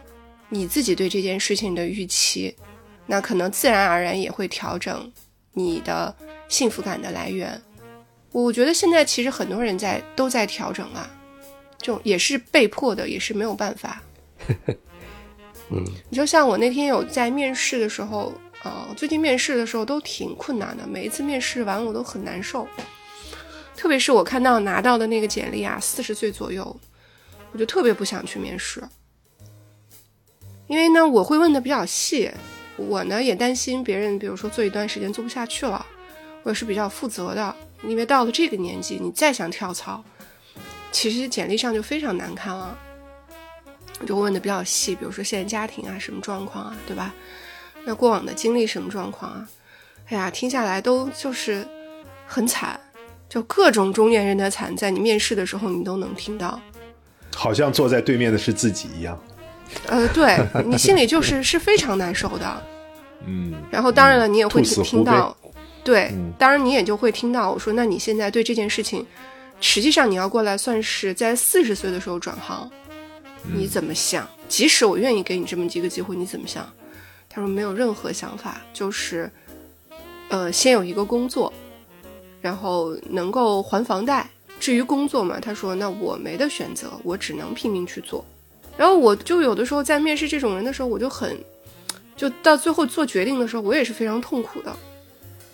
[0.49, 2.53] 你自己对这件事情的预期，
[3.07, 5.11] 那可能自然而然也会调整
[5.53, 6.13] 你的
[6.49, 7.59] 幸福感的来源。
[8.31, 11.09] 我觉得现在其实很多人在都在调整啊，
[11.77, 14.01] 就也是被迫的，也是没有办法。
[15.69, 22.67] 嗯，你就像我那天有在面试的时候，啊，最近面试的时候都挺困难的，每一次面试完我都很难受。
[23.75, 26.79] 特别是我看到拿到的那个简历啊，四十岁左右，
[27.51, 28.83] 我就特别不想去面试，
[30.67, 32.29] 因为呢，我会问的比较细，
[32.77, 35.85] 我呢也担心别人，比如说做一段时间做不下去了，
[36.43, 37.55] 我也是比较负责的。
[37.83, 40.03] 因为到了这个年纪，你再想跳槽，
[40.91, 42.77] 其实简历上就非常难看了。
[44.05, 47.13] 就问的比较细，比如说现在家庭啊什么状况啊，对吧？
[47.83, 49.47] 那过往的经历什么状况啊？
[50.09, 51.67] 哎呀，听下来都就是
[52.25, 52.79] 很惨，
[53.29, 56.59] 就各种中年人的惨，在你面试的时候你都能听到。
[57.35, 59.17] 好像坐在对面的是自己一样。
[59.87, 62.63] 呃，对你心里就是是非常难受的。
[63.25, 63.53] 嗯。
[63.71, 65.35] 然后当然了，你也会听到。
[65.83, 69.05] 对，嗯当然你也就会听到我说，那你现在对这件事情，
[69.59, 72.69] 实际上你要过来算是在四十岁的时候转行，
[73.53, 74.27] 你怎么想？
[74.47, 76.67] 即使我愿意给你这么几个机会，你怎么想？
[77.29, 79.31] 他说没有任何想法，就是，
[80.29, 81.51] 呃，先有一个工作，
[82.41, 84.29] 然后能够还房贷。
[84.59, 88.23] 至于工作嘛，他说那我没得选择，我只能拼命去做。
[88.77, 91.35] 然后我就有的时候在面试这种人的时候，我就很，
[92.15, 94.75] 就到最后做决定的时候，我也是非常痛苦的。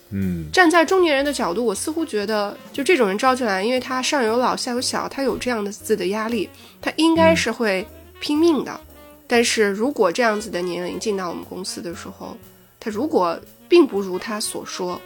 [0.10, 6.50] 嗯站在中年人的角度，我似乎觉得，就这种人招进来，因为他上有老下有小，他有这样的自的压力，
[6.82, 7.86] 他应该是会
[8.22, 8.80] 拼命的。
[9.28, 12.38] 但是如果这样子的年龄进到我们公司的时候，
[12.80, 15.02] 他如果并不如他所说，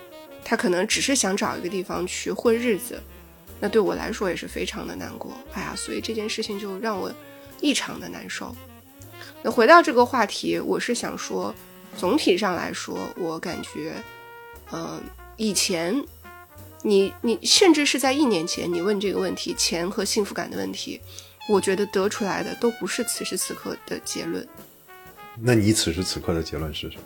[0.45, 3.01] 他可能只是想找一个地方去混日子，
[3.59, 5.31] 那对我来说也是非常的难过。
[5.53, 7.11] 哎呀，所以这件事情就让我
[7.59, 8.55] 异常的难受。
[9.41, 11.51] 那回到这个话题，我是想说，
[11.97, 13.93] 总体上来说，我感觉。
[14.71, 15.01] 嗯，
[15.37, 16.03] 以前，
[16.81, 20.99] 你你甚至是在一年前，你问这个问题，钱和幸福感的问题，
[21.49, 24.47] 我觉得得出来的都不是此时此刻的结论。
[25.39, 27.03] 那你此时此刻的结论是什么？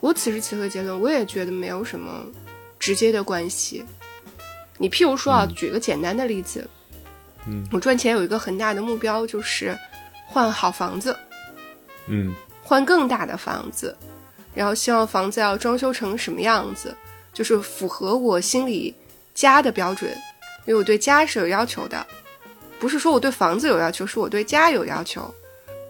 [0.00, 2.24] 我此时此刻结论，我也觉得没有什么
[2.78, 3.84] 直接的关系。
[4.78, 6.68] 你譬如说啊，举个简单的例子，
[7.46, 9.78] 嗯，我赚钱有一个很大的目标，就是
[10.26, 11.14] 换好房子，
[12.06, 13.94] 嗯换更大的房子。
[14.60, 16.94] 然后希望房子要装修成什么样子，
[17.32, 18.94] 就是符合我心里
[19.34, 20.10] 家的标准，
[20.66, 22.06] 因为我对家是有要求的，
[22.78, 25.34] 不是说我对房子有要求，是我对家有要求。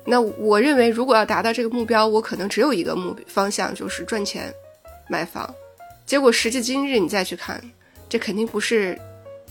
[0.05, 4.55] 那我认为，如果要达到这个目标，我可能只有一个目方向，就是赚钱
[5.09, 5.53] 买房。
[6.07, 7.61] 结果时至今日，你再去看，
[8.09, 8.97] 这肯定不是，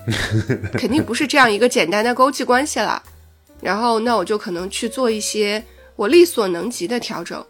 [0.79, 3.03] 肯定不是这样一个简单的勾稽关系了。
[3.59, 5.61] 然后，那我就可能去做一些
[5.97, 7.45] 我力所能及的调整。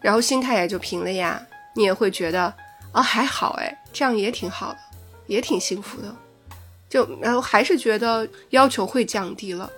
[0.00, 1.40] 然后心态也就平了呀，
[1.74, 2.52] 你也会觉得
[2.92, 4.78] 啊还好哎，这样也挺好的，
[5.26, 6.14] 也挺幸福的，
[6.88, 9.70] 就然后还是觉得要求会降低了，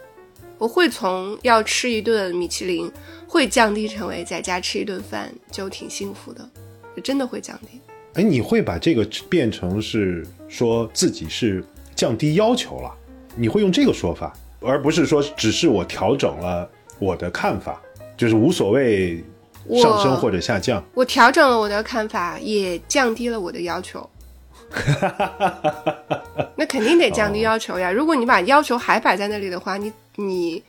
[0.59, 2.91] 我会从要吃一顿米其林，
[3.27, 6.49] 会降低成为在家吃一顿饭就挺幸福的，
[6.97, 7.81] 就真的会降低。
[8.15, 12.95] 哎，你会把这个变成是说自己是降低要求了，
[13.35, 17.81] 你会用这个说法，而不是说只是我调整了我的看法，
[18.17, 19.25] 就是无所谓
[19.81, 20.83] 上升或者下降。
[20.95, 24.09] 我调整了我的看法，也降低了我的要求。
[26.57, 27.93] 那肯定得降低要求呀！
[27.93, 30.63] 如果你把要求还摆在那里的话，你你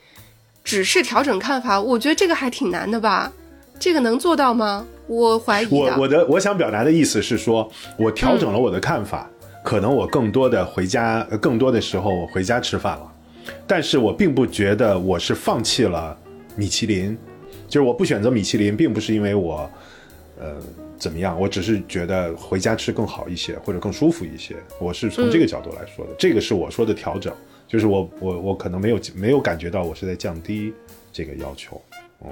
[0.64, 3.32] 只是调整看法，我觉得这个还挺难的吧？
[3.80, 4.86] 这个能做到吗？
[5.08, 5.68] 我怀疑。
[5.70, 9.30] 我我的我想表达的意思是说，我调整了我的看法，
[9.64, 13.12] 可能我更多的回家，更多的时候我回家吃饭了，
[13.66, 16.18] 但是我并不觉得我是放弃了
[16.56, 17.18] 米其林，
[17.74, 19.68] 就是我不选择米其林，并不是因为我，
[20.40, 20.56] 呃。
[20.96, 21.38] 怎么样？
[21.38, 24.56] 我只是觉得回家吃更好一些，或者更舒服一些。
[24.80, 27.34] 我是从这个角度来说的，这个是我说的调整，
[27.68, 30.72] 就是我我我可能没有没有感觉到我是在降低
[31.12, 31.82] 这个要求。
[32.24, 32.32] 嗯，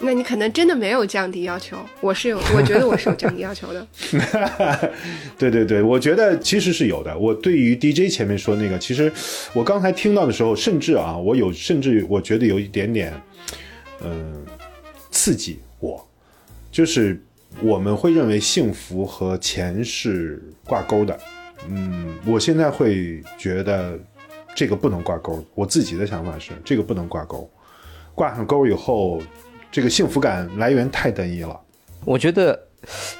[0.00, 3.86] 那你可能真的没有降低要求，我是有，我觉得我是有降低要求的。
[5.36, 7.18] 对对对，我觉得其实是有的。
[7.18, 9.12] 我对于 DJ 前面说那个，其实
[9.52, 13.12] 我刚才听到的时候，甚至啊，我有甚至我觉得有一点点，
[14.02, 14.46] 嗯，
[15.18, 16.06] 刺激我，
[16.70, 17.20] 就是。
[17.62, 21.18] 我们会认为幸福和钱是挂钩的，
[21.66, 23.98] 嗯，我现在会觉得
[24.54, 25.42] 这个不能挂钩。
[25.54, 27.50] 我自己的想法是，这个不能挂钩，
[28.14, 29.20] 挂上钩以后，
[29.72, 31.58] 这个幸福感来源太单一了。
[32.04, 32.68] 我觉得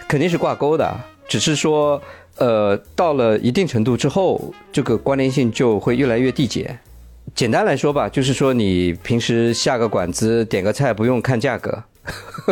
[0.07, 0.95] 肯定是挂钩的，
[1.27, 2.01] 只是说，
[2.37, 6.79] 呃，到了一定程度之后，这个关联性就会越来越递减。
[7.35, 11.83] 简单来说吧，就是说你平时下个馆子点个菜不用看价格。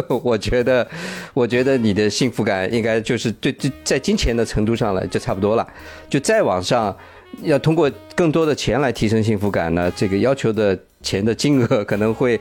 [0.23, 0.87] 我觉得，
[1.33, 5.67] 我觉得你的幸福感应该就是对对，在金钱的程度上来就差不多了。
[6.11, 6.95] 就再往上，
[7.43, 12.39] 要通过更多的钱来提升幸福感呢，这个要求的钱的金额可能会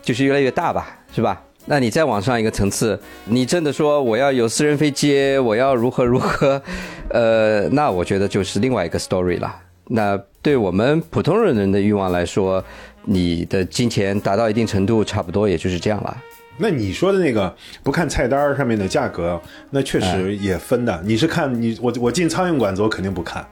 [0.00, 1.42] 就是越来越大吧，是吧？
[1.66, 6.62] 那你再往上一个层次，你真的说我要有私人飞机，我要如何如何，
[7.10, 9.54] 呃，那我觉得就是另外一个 story 了。
[9.88, 12.64] 那对我们普通人的欲望来说，
[13.04, 16.16] 你的金钱达到一定程度，差不多也就是这样了。
[16.58, 21.02] 那你说的那个不看菜单上面的价格，那确实也分的。
[21.04, 23.46] 你是看你我我进苍蝇馆子，我肯定不看。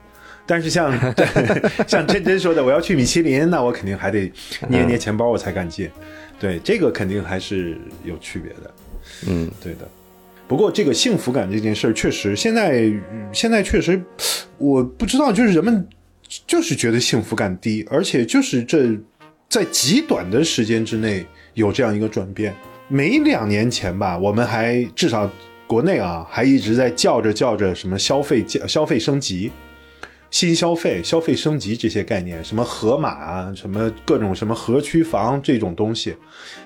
[0.47, 0.91] 但是像
[1.87, 4.31] 像真真说的，我要去米其林，那我肯定还得
[4.67, 5.89] 捏捏钱包，我才敢进。
[6.39, 8.71] 对，这个肯定还是有区别的。
[9.27, 9.87] 嗯，对的。
[10.47, 12.91] 不过这个幸福感这件事儿，确实现在
[13.31, 13.99] 现在确实，
[14.57, 15.87] 我不知道，就是人们
[16.47, 18.97] 就是觉得幸福感低，而且就是这
[19.47, 22.53] 在极短的时间之内有这样一个转变。
[22.87, 25.29] 没两年前吧，我们还至少
[25.65, 29.51] 国内啊，还一直在叫着叫着什么消费消费升级、
[30.29, 36.15] 新消费、消费升级这些概念，什么盒马啊，什么各种什么合区房这种东西。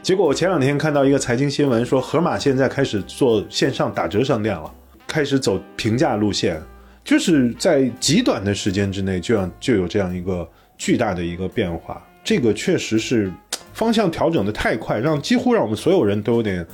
[0.01, 4.73] 结果我前两天看到一个财经新闻，说盒马现在开始做线上打折商店了，
[5.07, 6.61] 开始走平价路线，
[7.09, 11.99] 就是在极短的时间之内，就要就有这样一个巨大的一个变化。
[12.23, 13.33] 这个确实是。
[13.71, 16.65] 方向调整的太快，让几乎让我们所有人都有点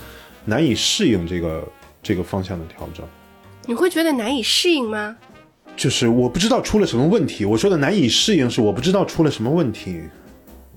[0.43, 1.63] 难以适应这个
[2.01, 3.05] 这个方向的调整。
[3.67, 5.15] 你会觉得难以适应吗？
[5.77, 7.45] 就是我不知道出了什么问题。
[7.45, 10.01] 我说的难以适应是我不知道出了什么问题，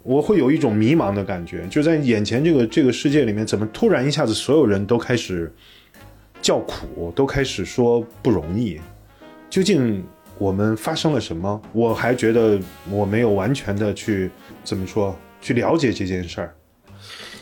[0.03, 1.67] 我会有一种迷茫的感觉。
[1.71, 5.51] 就在眼前这个这个世界里面，怎么突然一下子所有人都开始
[6.43, 8.79] 叫苦，都开始说不容易？
[9.51, 10.05] 究竟
[10.39, 11.61] 我们发生了什么？
[11.73, 14.31] 我还觉得我没有完全的去
[14.65, 15.17] 怎么说。
[15.41, 16.53] 去了解这件事儿，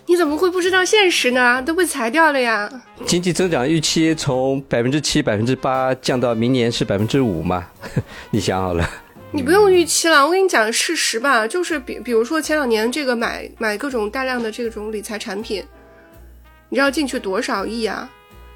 [0.05, 1.63] 你怎么会不知道现实呢？
[1.63, 2.71] 都被裁掉了呀！
[3.07, 7.67] 经济增长预期从百分之七、百分之八降到明年是百分之五嘛？
[8.31, 8.87] 你想好了？
[9.33, 15.65] 你不用预期了，我跟你讲事实吧，就是比比如说前两年这个买买各种大量的这种理财产品，
[16.69, 18.11] 你知道进去多少亿啊？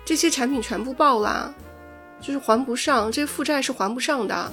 [0.05, 1.55] 这些产品全部爆了，
[2.21, 4.53] 就是还不上，这负债是还不上的，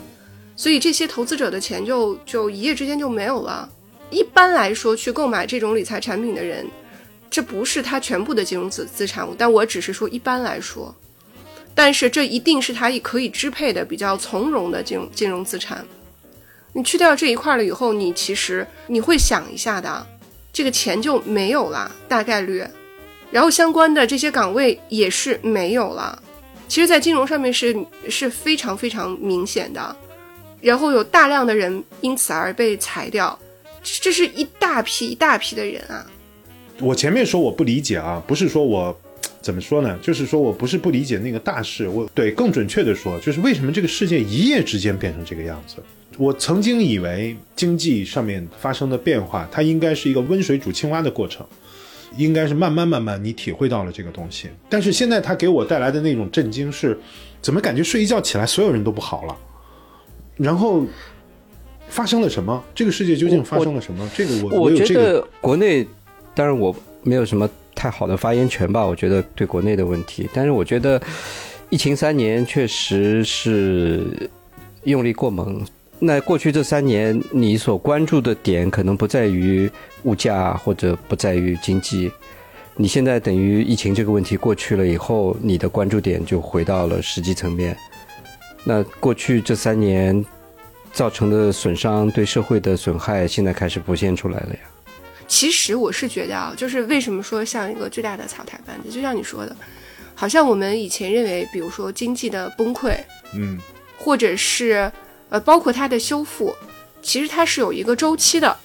[0.55, 3.69] 所以这些投资者的钱就就一夜之间就没有了。
[4.09, 6.65] 一般来说，去购买这种理财产品的人，
[7.29, 9.27] 这不是他全部的金融资资产。
[9.37, 10.95] 但我只是说一般来说，
[11.75, 15.85] 但是这一定是他可以支配的比较从容的金融金融资产。
[16.73, 20.07] 你去掉这一块了以后，你其实你会想一下的，
[20.53, 22.63] 这个钱就没有了，大概率。
[23.29, 26.23] 然后相关的这些岗位也是没有了。
[26.67, 27.75] 其实，在金融上面是
[28.09, 29.95] 是非常非常明显的。
[30.59, 33.37] 然后有大量的人因此而被裁掉。
[34.01, 36.05] 这是一大批一大批的人啊！
[36.79, 38.99] 我前面说我不理解啊，不是说我
[39.41, 39.97] 怎么说呢？
[40.01, 45.77] 就是说我不是不理解那个大势，我对更准确的说，就是为什么这个世界一夜之间变成这个样子？
[46.17, 51.45] 我曾经以为经济上面发生的变化，它应该是一个温水煮青蛙的过程，
[52.15, 54.49] 应该是慢慢慢慢你体会到了这个东西。
[54.69, 56.97] 但是现在他给我带来的那种震惊是，
[57.41, 59.35] 怎么感觉睡一觉起来所有人都不好了？
[60.37, 60.85] 然后
[61.89, 62.63] 发生了什么？
[62.75, 64.09] 这个世界究竟发生了什么？
[64.15, 65.87] 这个我我觉有这个得国内，
[66.33, 68.85] 当然我没有什么太好的发言权吧。
[68.85, 71.01] 我觉得对国内的问题，但是我觉得
[71.69, 74.29] 疫情三年确实是
[74.83, 75.65] 用力过猛。
[75.99, 79.69] 那过去这三年，你所关注的点可能不在于
[80.03, 82.11] 物价，或者不在于经济。
[82.75, 87.75] 你现在等于疫情这个问题过去了以后，你的关注点就回到了实际层面。
[88.63, 90.23] 那过去这三年
[90.93, 94.59] 造成的损伤，对社会的损害，现在开始浮现出来了呀。
[95.27, 99.55] 其实我是觉得啊，就是为什么说像一个巨大的草台班子，就像你说的，
[100.13, 102.95] 好像我们以前认为，比如说经济的崩溃，
[103.33, 103.57] 嗯
[103.97, 104.91] 或者是
[105.29, 106.55] 呃，包括它的修复，
[107.01, 108.55] 其实它是有一个周期的。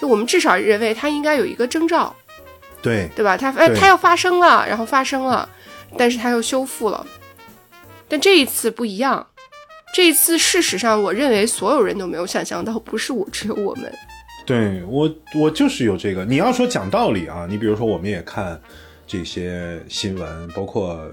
[0.00, 2.14] 就我们至少认为它应该有一个征兆，
[2.80, 3.36] 对对吧？
[3.36, 5.46] 它哎它要发生了，然后发生了，
[5.98, 7.06] 但是它又修复了。
[8.08, 9.26] 但这一次不一样，
[9.94, 13.92] 这一次事实上，我认为所有人都没有想象到，不是我，只有我们。
[14.46, 16.24] 对我我就是有这个。
[16.24, 18.58] 你要说讲道理啊，你比如说我们也看
[19.10, 21.04] 这些新闻，包括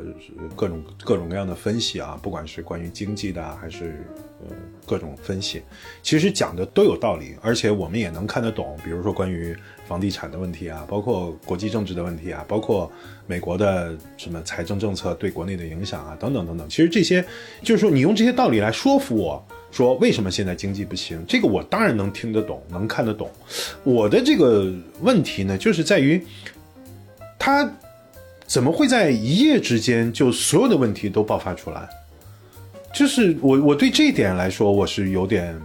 [0.56, 4.06] 各种各种各样的分析啊，不管是关于经济的还是
[4.48, 5.64] 呃各种分析，
[6.04, 8.78] 其实讲的都有道理，而且我们也能看得懂。
[8.84, 12.92] 比如说关于房地产的问题啊，包括国际政治的问题啊，包括
[13.26, 16.70] 美国的什么财政政策对国内的影响啊，等等等等。
[16.70, 17.26] 其实这些
[17.64, 23.28] 就是说，你用这些道理来说服我说为什么现在经济不行，这个我当然能听得懂，能看得懂。
[23.84, 24.72] 我的这个
[25.02, 26.24] 问题呢，就是在于
[27.40, 27.68] 他
[28.48, 31.88] 怎么会在一夜之间就所有的问题都爆发出来？
[32.94, 35.56] 就是我我对这一点来说，我是有点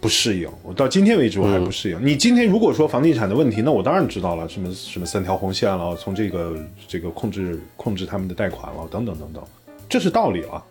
[0.00, 0.48] 不适应。
[0.62, 1.98] 我到今天为止我还不适应。
[2.06, 6.56] 你今天如果说房地产的问题，那我当然知道了，什么什么三条红线了，从这个
[6.86, 9.42] 这个控制控制他们的贷款了，等等等等，
[9.88, 10.64] 这是道理了。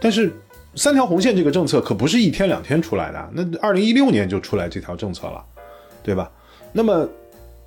[0.00, 0.32] 但是
[0.74, 5.44] 三条红线这个政策可不是一天两天出来的，那二零一六年就出来这条政策了，
[6.02, 6.28] 对吧？
[6.72, 7.06] 那么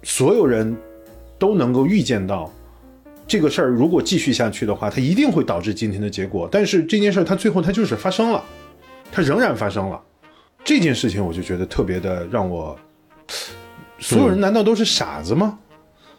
[0.03, 0.75] 所有人
[1.37, 2.51] 都能够预见到。
[3.27, 6.49] 这个事儿如果继续下去的话，它一定会导致今天的结果。
[6.51, 8.43] 但是这件事儿它最后它就是发生了，
[9.11, 10.01] 它仍然发生了。
[10.63, 12.77] 这件事情我就觉得特别的让我，
[13.99, 15.57] 所有人难道都是傻子吗？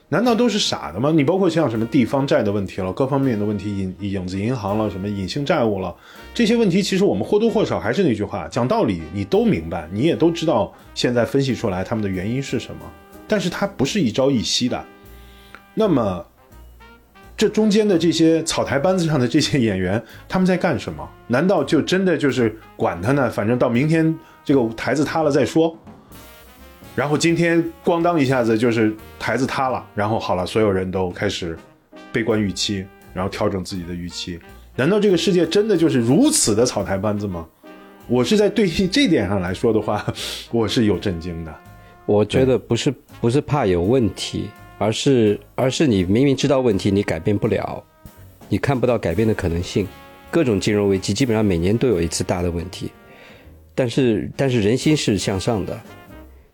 [0.09, 1.11] 难道都是傻的吗？
[1.11, 5.95] 你包括像什么地方债的问题了，各方面的问题，影影子银行了，什么隐性债务了，
[6.35, 12.81] 这些问题其实我们或多或少还是那句话，讲道理你都明白，你也都知道现在分析出来他们的原因是什么，
[13.29, 14.83] 但是它不是一朝一夕的。
[15.75, 16.27] 那么。
[17.43, 21.05] 这中间的这些草台班子上的这些演员， 他们在干什么？
[21.27, 23.29] 难道就真的就是管他呢？
[23.29, 25.77] 反正到明天这个台子塌了再说。
[26.95, 31.59] 然后今天咣当一下子就是台子塌了，然后好了，所有人都开始
[32.13, 34.39] 悲观预期，然后调整自己的预期。
[34.77, 37.45] 难道这个世界真的就是如此的草台班子吗？
[38.07, 40.07] 我是在对于这点上来说的话，
[40.53, 41.53] 我是有震惊的。
[42.07, 44.49] 我觉得不是不是怕有问题。
[44.79, 47.83] 而是，而是你明明知道问题，你改变不了，
[48.49, 49.87] 你看不到改变的可能性。
[50.31, 52.91] 各种金融危机基本上每年都有一次大的问题，
[53.75, 55.79] 但是，但是人心是向上的，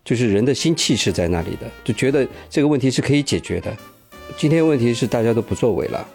[0.03, 3.73] 就是人的心气是在那里的，就觉得这个问题是可以解决的。
[4.35, 6.05] 今天问题是大家都不作为了，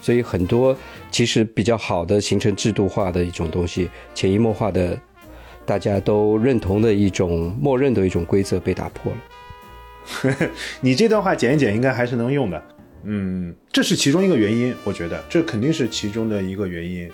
[0.00, 0.74] 所以很多
[1.10, 4.98] 其实比较好的形成制度化的一种东西，潜移默化的，
[5.66, 9.18] 大家都认同的一种默认的一种规则被打破了。
[10.80, 12.62] 你这段话剪一剪，应该还是能用的。
[13.04, 17.10] 嗯，这是其中一个原因，我觉得这肯定是其中的一个原因。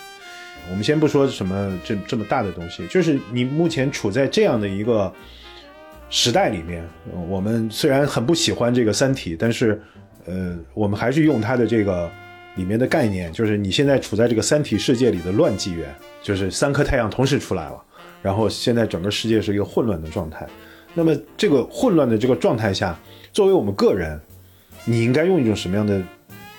[0.71, 5.13] 我们先不说什么这这么大的东西，就是你目前处在这样的一个
[6.11, 6.87] 时代里面，
[7.29, 9.81] 我们虽然很不喜欢这个《三体》，但是
[10.27, 12.09] 呃，我们还是用它的这个
[12.57, 17.83] 里面的概念，就是你现在处在这个《三体》世界里的乱纪元，就是三颗太阳同时出来了，
[18.23, 20.47] 然后现在整个世界是一个混乱的状态。
[20.95, 22.99] 那么这个混乱的这个状态下，
[23.33, 24.21] 作为我们个人，
[24.85, 26.03] 你应该用一种什么样的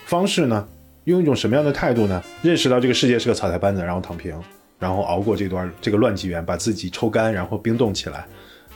[0.06, 0.68] 方式呢？
[1.06, 2.24] 用一种什么样的态度呢？
[2.42, 4.40] 认识到这个世界是个草台班子，然后躺平，
[4.78, 8.26] 然后熬过这段这个乱纪元，把自己抽干，然后冰冻起来，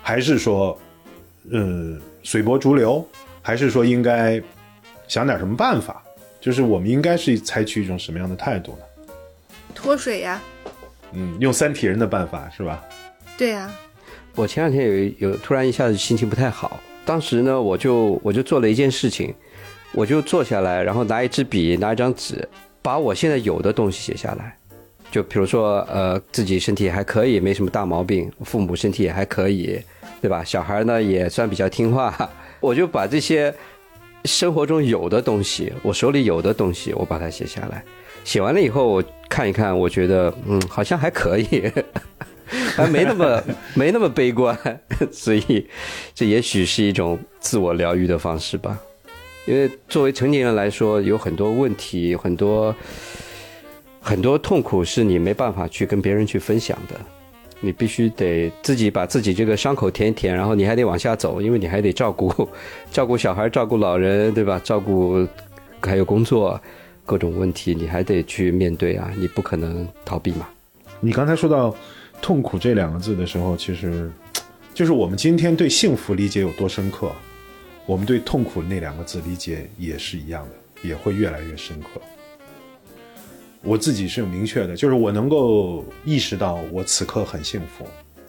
[0.01, 0.78] 还是说，
[1.51, 3.08] 嗯，随波逐流？
[3.41, 4.41] 还是说应该
[5.08, 6.03] 想点什么办法？
[6.41, 9.14] 就是我们应该是采取一种什么样的态度呢？
[9.76, 10.41] 脱水呀，
[11.14, 12.84] 嗯，用三体人的办法是吧？
[13.38, 13.72] 对呀。
[14.36, 19.34] 我前两天有有突然一下子心情不太好，当时呢，我就我就做了一件事情，
[19.94, 22.48] 我就坐下来，然后拿一支笔，拿一张纸，
[22.82, 24.58] 把我现在有的东西写下来，
[25.10, 29.80] 就比如说呃自己身体还可以，没什么大毛病，父母身体也还可以，
[30.22, 30.44] 对吧？
[30.44, 32.30] 小孩呢也算比较听话，
[32.60, 33.54] 我就把这些
[34.26, 37.82] 生活中有的东西，我手里有的东西，我把它写下来。
[38.26, 41.72] 写完了以后，我看一看，我觉得嗯，好像还可以，
[42.76, 43.43] 还没那么
[43.74, 44.58] 没那么悲观，
[45.12, 45.68] 所以
[46.14, 48.80] 这也许是一种自我疗愈的方式吧。
[49.46, 52.76] 因为作为成年人来说，有很多问题，很多
[54.02, 57.00] 很多痛苦是你没办法去跟别人去分享的。
[57.62, 62.48] 你必须得自己把自己这个伤口填一填，然后你还得往下走，因为你还得照顾
[62.91, 64.62] 照顾小孩、照顾老人，对吧？
[64.64, 65.26] 照顾
[65.82, 66.62] 还有工作
[67.06, 69.12] 各种问题，你还得去面对啊！
[69.18, 70.48] 你不可能逃避嘛。
[71.00, 71.76] 你刚才说到
[72.22, 74.11] “痛苦”这两个字的时候，其实
[74.74, 77.11] 就是我们今天对幸福理解有多深刻，
[77.86, 82.01] 我们对“痛苦”那两个字理解也是一样的，也会越来越深刻。
[83.61, 87.88] 我自己是有明确的，就是我能够意识到我此刻很幸福。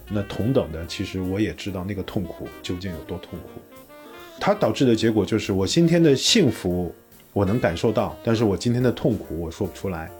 [0.08, 3.60] 那同等的，其实我也知道那个痛苦究竟有多痛苦。
[4.38, 6.94] 它导致的结果就是，我今天的幸福
[7.32, 10.10] 我能感受到，但是我今天的痛苦我说不出来。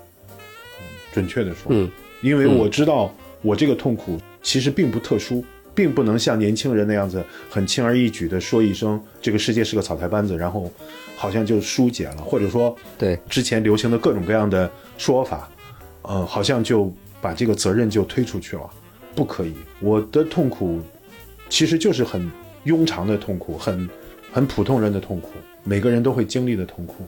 [1.13, 1.91] 准确的说，嗯，
[2.21, 10.71] 因为我知道我这个痛苦其实并不特殊，并不能像年轻人那样子很轻而易举的说一声这个世界是个草台班子，然后
[11.17, 14.71] 好像就疏解了，或者说对之前流行的各种各样的。
[14.99, 15.47] 说法，
[16.01, 18.63] 呃，好像就把这个责任就推出去了，
[19.15, 19.53] 不可以。
[19.79, 20.81] 我的痛苦，
[21.51, 22.33] 其实就是很
[22.65, 23.87] 庸常的痛苦，很
[24.33, 25.33] 很普通人的痛苦，
[25.65, 27.07] 每个人都会经历的痛苦。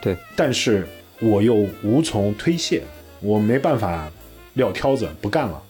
[0.00, 0.88] 对，但是
[1.20, 1.54] 我又
[1.84, 2.82] 无从推卸，
[3.20, 4.10] 我没办法
[4.58, 5.62] 撂挑子不干了，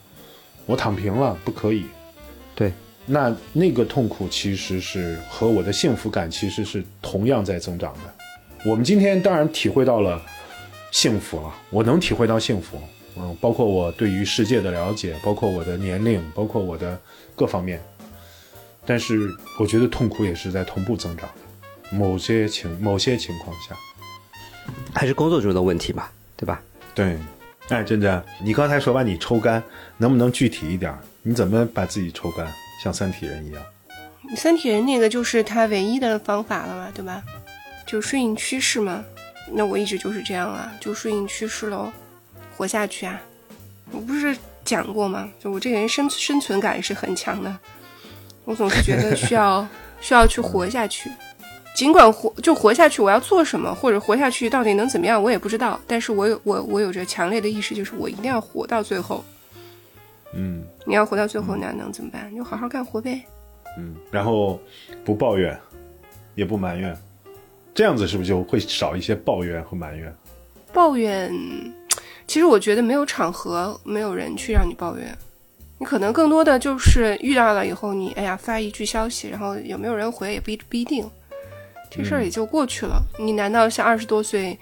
[0.67, 1.87] 我躺平了，不可以。
[2.57, 2.73] 对，
[3.07, 8.69] 那那个痛苦其实是和我的幸福感其实是同样在增长的。
[8.69, 10.21] 我们今天当然体会到了。
[10.91, 12.81] 幸福了，我能体会到幸福，
[13.15, 16.99] 嗯，包括我对于世界的了解，包括我的年龄，包括我的
[17.37, 17.79] 各方面。
[18.87, 19.31] 但是
[19.61, 23.77] 我觉得痛苦也是在同步增长的，某些情某些情况下，
[24.95, 26.63] 还是工作中的问题吧，对吧？
[26.95, 27.19] 对，
[27.69, 29.63] 哎，珍珍，你刚才说把你抽干，
[29.99, 30.93] 能不能具体一点？
[31.23, 32.47] 你怎么把自己抽干，
[32.83, 33.63] 像三体人一样？
[34.35, 37.23] 三体人那个就是他唯一的方法了嘛，对吧？
[37.87, 39.05] 就顺应趋势嘛。
[39.53, 41.93] 那我一直就是这样啊，就顺应趋势喽，
[42.57, 43.21] 活下去啊！
[43.91, 45.29] 我不是讲过吗？
[45.39, 47.55] 就我这个人生生存感是很强的，
[48.45, 49.67] 我总是觉得需要
[50.01, 51.11] 需要去活下去，
[51.79, 55.79] 尽管活就活下去，我要做什么或者活下去到底能怎么样，我也不知道。
[55.87, 59.25] 但是我有我我有着强烈的意识，就是我一定要活到最后。
[60.35, 62.35] 嗯，你要活到最后，那能怎么办？
[62.35, 63.23] 就好好干活呗。
[63.79, 64.61] 嗯，然后
[65.05, 65.57] 不抱怨，
[66.35, 66.99] 也不埋怨。
[67.73, 70.13] 这样子是不是就会少一些抱怨和埋怨？
[70.73, 71.33] 抱怨，
[72.27, 75.17] 其实我觉得没有场合，没有人去让你抱怨。
[75.79, 81.09] 你可能更多的就是遇到了以后，你哎呀发一句消息，然后有没有人回也不不一定，
[81.91, 83.03] 这事儿也就过去了。
[83.19, 84.59] 你难道像二十多岁，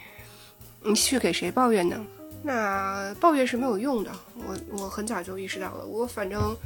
[0.82, 1.96] 你去给谁抱怨呢？
[2.42, 4.10] 那抱怨是没有用的。
[4.36, 6.56] 我我很早就意识到了，我反正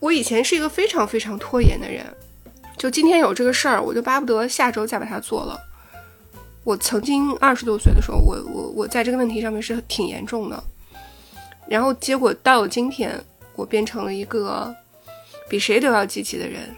[0.00, 2.04] 我以前是一个非常非常拖延的人。
[2.76, 5.60] 就今天有这个事儿，我就巴不得下周再把它做了。
[6.64, 10.62] 我曾经二十多岁的时候，我我我在这个问题上面是挺严重的。
[11.68, 13.12] 然后结果到了今天，
[13.54, 14.74] 我变成了一个
[15.48, 16.74] 比谁都要积极的人。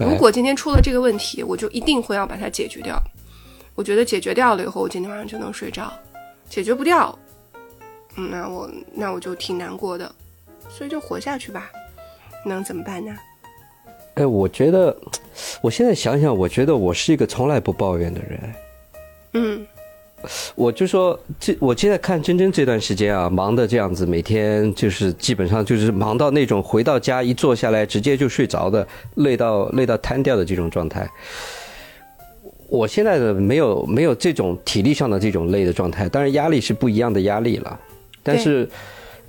[0.00, 2.98] 如果今天出了这个问题，我就一定会要把它解决掉。
[3.74, 5.92] 我觉得解决掉了以后，我今天晚上就能睡着。
[6.48, 7.16] 解决不掉，
[8.16, 10.10] 嗯，那我那我就挺难过的。
[10.68, 11.70] 所以就活下去吧，
[12.44, 13.14] 能怎么办呢？
[14.14, 14.96] 哎，我觉得，
[15.62, 18.54] 我现在想想，我觉得我是一个从来不抱怨的人。
[19.34, 19.66] 嗯，
[20.54, 31.08] 我就说，这我现在看真真这段时间啊，忙的这样子，每天就是基本上就是忙到那种回到家一坐下来直接就睡着的，累到累到瘫掉的这种状态。
[32.68, 37.80] 我现在的没有没有这种体力上的这种累的状态，当然压力是不一样的压力了，
[38.22, 38.68] 但是，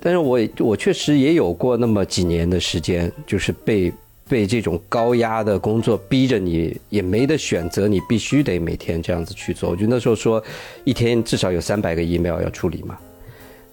[0.00, 3.92] 但是我我确实也有过那么几年的时间，就是被。
[4.32, 9.68] 被这种高压的工作逼着你，也没得选择，你必须得每天这样子去做。
[9.68, 10.42] 我觉得那时候说，
[10.84, 12.96] 一天至少有三百个 email 要处理嘛，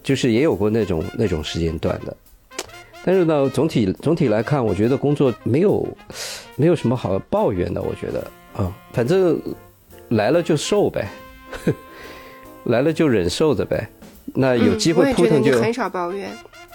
[0.03, 2.17] 就是也有过那种那种时间段的。
[3.05, 5.87] 但是呢，总体总体来看，我觉得工作没有
[6.57, 7.81] 没有什么好抱怨的。
[7.81, 8.19] 我觉得
[8.53, 9.41] 啊，反正
[10.09, 11.07] 来了就受呗，
[12.65, 13.87] 来了就忍受着呗。
[14.25, 16.29] 那有机会扑腾就很少抱怨。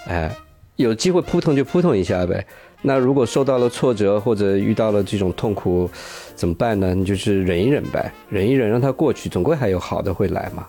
[0.06, 0.34] 哎，
[0.76, 2.46] 有机会扑腾就扑腾一下呗。
[2.86, 5.90] 那如果受到了挫折或者遇到了这种痛苦，
[6.36, 6.94] 怎么办呢？
[6.94, 10.66] 你就是忍一忍呗，忍一忍，让它过去，总归还有好的会来嘛。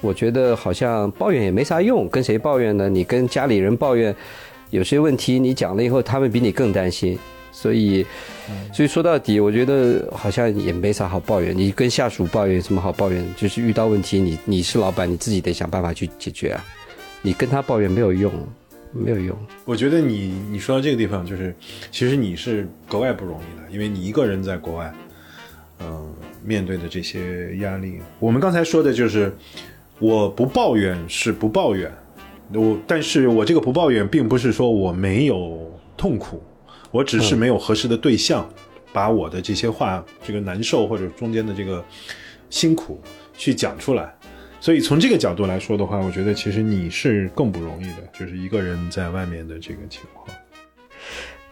[0.00, 2.88] 我觉得好像抱怨也没啥用，跟谁抱怨呢？
[2.88, 4.14] 你跟家里人抱怨，
[4.70, 7.18] 有些问题你讲了以后，他们比你更担心，
[7.50, 8.06] 所以，
[8.72, 11.54] 所以说到底，我觉得好像也没啥好抱怨。
[11.54, 13.34] 你跟下属抱怨有什么好抱怨？
[13.36, 16.64] 就是遇到问题，你你是老板，你自己得想办法去解决啊。
[17.20, 18.32] 你跟他抱怨没有用，
[18.92, 19.36] 没有用。
[19.64, 21.54] 我觉得你你说到这个地方，就是
[21.90, 24.92] 其实你是格外不容易的，因为你一个人在国外，
[25.80, 26.12] 嗯、
[26.44, 28.00] 面对的这些压力。
[28.18, 29.34] 我们刚才说的就是，
[29.98, 31.90] 我不抱怨是不抱怨，
[32.52, 36.42] 我但是我这个不抱怨，并不是说我没有痛苦，
[36.90, 38.48] 我只是没有合适的对象，
[38.92, 41.84] 把我的这些话，这个难受或者中间的这个
[42.48, 43.00] 辛苦
[43.36, 44.14] 去讲出来。
[44.60, 50.28] 所以从这个角度来说的话，我觉得其实你是更不容易的，就是一个人在外面的这个情况。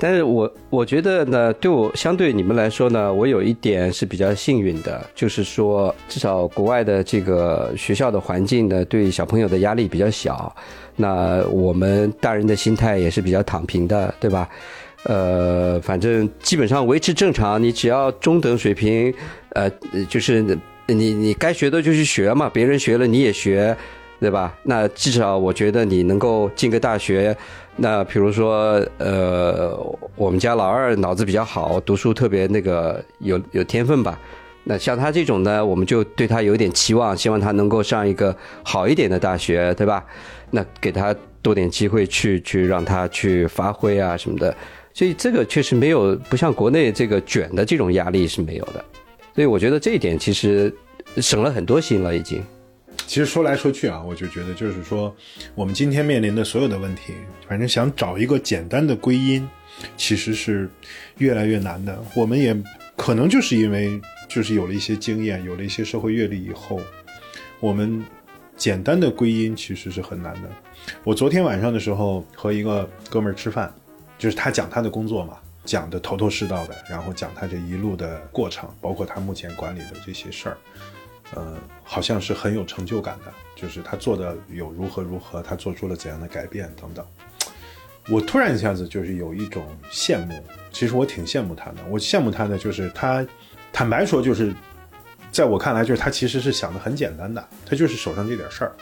[0.01, 10.55] 但是我我觉得呢，对我相对你们来说呢，我有一点是比较幸运的，就是说至少国外的这个学校的环境呢，对小朋友的压力比较小。
[10.95, 14.49] 那我们大人的心态也是比较躺平的，对吧？
[15.05, 19.13] 呃，反正基本上维持正常，你只要中等水平，
[19.51, 19.69] 呃，
[20.09, 20.57] 就是
[20.89, 23.77] 你你该学的就去学嘛，别人学了你也学，
[24.19, 24.57] 对吧？
[24.63, 27.37] 那至少我觉得你能够进个大学。
[27.77, 29.79] 那比如说，呃，
[30.17, 34.19] 我们家老二脑子比较好，读书特别那个有有天分吧。
[34.65, 40.05] 那像他这种呢，我们就对他有点期望，希望他能够上一个好一点的大学，对吧？
[40.51, 44.55] 那给他多点机会去去让他去发挥啊什么的。
[44.93, 48.85] 所以这个确实没有不像国内这个卷的这种压力是没有的。
[49.39, 50.75] 所以我觉得这一点其实
[51.19, 52.43] 省了很多心了，已经。
[53.07, 55.15] 其实说来说去啊，我就觉得就是说，
[55.55, 57.13] 我们今天面临的所有的问题，
[57.49, 59.49] 反正想找一个简单的归因，
[59.97, 60.69] 其实是
[61.19, 61.97] 越来越难的。
[62.17, 62.53] 我们也
[62.97, 66.81] 可能就是因为就是有了一些经验，有了一些社会阅历以后，
[67.61, 68.05] 我们
[68.57, 70.51] 简单的归因其实是很难的。
[71.05, 73.73] 我昨天晚上的时候和一个哥们儿吃饭，
[74.19, 75.39] 就是他讲他的工作嘛，
[75.69, 80.57] 讲的头头是道的，然后讲他这一路的过程，包括他目前管理的这些事儿。
[81.35, 87.05] 呃，好像是很有成就感的，就是他做的有如何如何，他做出了怎样的改变等等。
[88.09, 90.43] 我突然一下子就是有一种羡慕，
[90.73, 91.85] 其实我挺羡慕他的。
[91.91, 93.27] 我羡慕他的就是他，
[93.71, 94.55] 坦白说就是，
[95.31, 98.73] 在我看来就是他其实是想的很简单的，他就是手上这点事儿，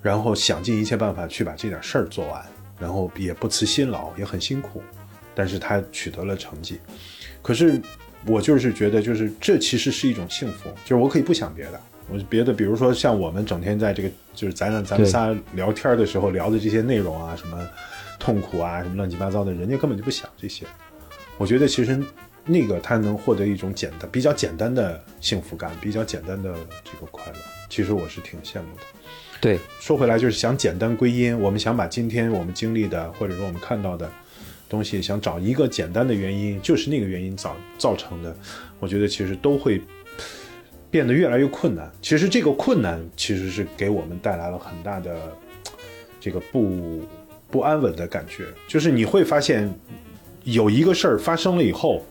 [0.00, 2.46] 然后想尽一切办法去把这点事儿做完，
[2.78, 4.80] 然后也不辞辛劳，也很辛苦，
[5.34, 6.78] 但是他取得了成绩。
[7.42, 7.80] 可是。
[8.26, 11.78] 我就是觉得，就是这其实是一种幸福，就是我可以不想别的，
[12.08, 17.68] 我别的，比如说像我们整天在这个，就是咱俩咱们仨聊天的时候聊的这些内容啊，什么
[18.18, 20.64] 痛苦啊，什么乱七八糟的，人家根本就不想这些。
[21.36, 22.02] 我觉得其实
[22.46, 28.82] 那个他能获得一种简单、比较简单的幸福感，比较简单的这个快乐，其实我是挺羡慕的。
[29.38, 34.10] 对，说回来就是想简单归因，我们想把今天我们经历的，或者说我们看到的。
[34.74, 38.36] 东西想找一个简单的原因，就是那个原因造造成的，
[38.80, 39.80] 我觉得其实都会
[40.90, 41.88] 变得越来越困难。
[42.02, 45.32] 其实这个困难其实是给我们带来了很大的
[46.20, 47.02] 这个不
[47.52, 48.46] 不安稳的感觉。
[48.66, 49.72] 就是你会发现，
[50.42, 52.02] 有一个事儿发生了以后，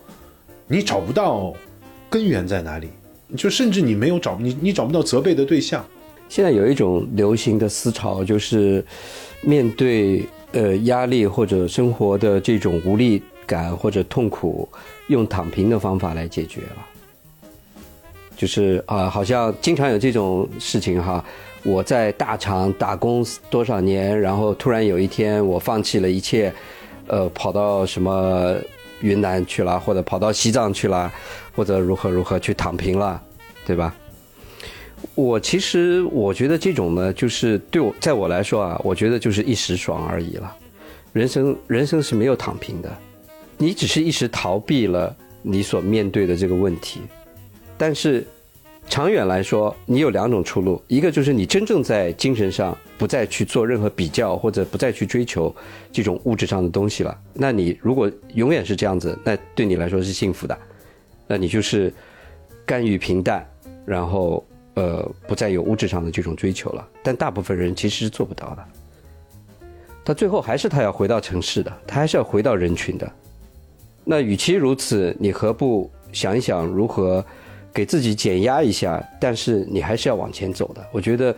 [0.66, 1.52] 你找不到
[2.08, 2.88] 根源在哪里，
[3.36, 5.84] 就甚至你没有找你你找不到责备的对象。
[6.30, 8.82] 现在有一种流行的思潮，就是
[9.42, 10.24] 面对。
[10.54, 14.68] 呃，压力或者生活的这种无力感或者痛苦，
[15.08, 16.86] 用躺平的方法来解决了。
[18.36, 21.24] 就是啊，好像经常有这种事情哈。
[21.64, 26.52] 我在大厂打工多少年，然后突然有一天我放弃了一切，
[27.08, 28.54] 呃，跑到什么
[29.00, 31.10] 云南去了，或者跑到西藏去了，
[31.56, 33.20] 或者如何如何去躺平了，
[33.66, 33.94] 对吧？
[35.14, 40.56] 我其实我觉得这种呢，就是对我在我来说啊，我觉得就是一时爽而已了。
[41.12, 42.92] 人生人生是没有躺平的，
[43.56, 47.00] 你只是一时逃避了你所面对的这个问题。
[47.78, 48.26] 但是
[48.88, 55.54] 长远来说，你有两种出路：一个就是你真正在精神上不再去做任何比较，或者不再去追求
[55.92, 57.16] 这种物质上的东西了。
[57.32, 60.58] 那你如果永远是这样子，那对你来说是幸福的。
[61.28, 61.92] 那你就是
[62.66, 63.46] 甘于平淡，
[63.86, 64.44] 然后。
[64.74, 68.64] 呃，不再有物质上的这种追求了，但大部分人其实是做不到的。
[70.04, 73.10] 他最后还是他要回到城市的，他还是要回到人群的。
[74.04, 77.24] 那与其如此，你何不想一想如何
[77.72, 79.02] 给自己减压一下？
[79.18, 80.86] 但是你还是要往前走的。
[80.92, 81.34] 我觉得，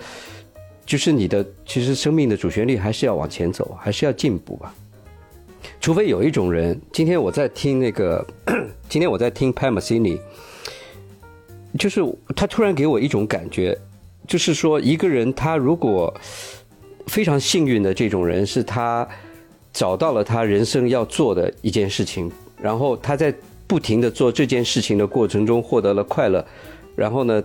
[0.85, 4.75] 就是你的其实生命的主旋律还是要往前走，还是要进步吧。
[5.81, 8.27] 除非有一种人，今天我在听那个，
[8.89, 10.21] 今天我在听 Pam c i n i
[11.77, 12.03] 就是
[12.35, 13.77] 他突然给我一种感觉，
[14.27, 16.13] 就是说一个人他如果
[17.07, 19.07] 非常幸运的这种人，是他
[19.73, 23.35] 找到了他人生要做的一件事情，然后他在
[23.67, 26.45] 不停的做这件事情的过程中获得了快乐，
[26.95, 27.43] 然后呢，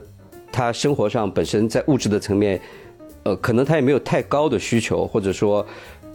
[0.52, 2.62] 他生活上本身在物质的层面，
[3.24, 5.66] 呃，可能他也没有太高的需求，或者说，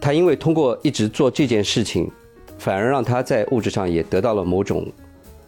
[0.01, 2.11] 他因为通过一直做这件事情，
[2.59, 4.87] 反而让他在物质上也得到了某种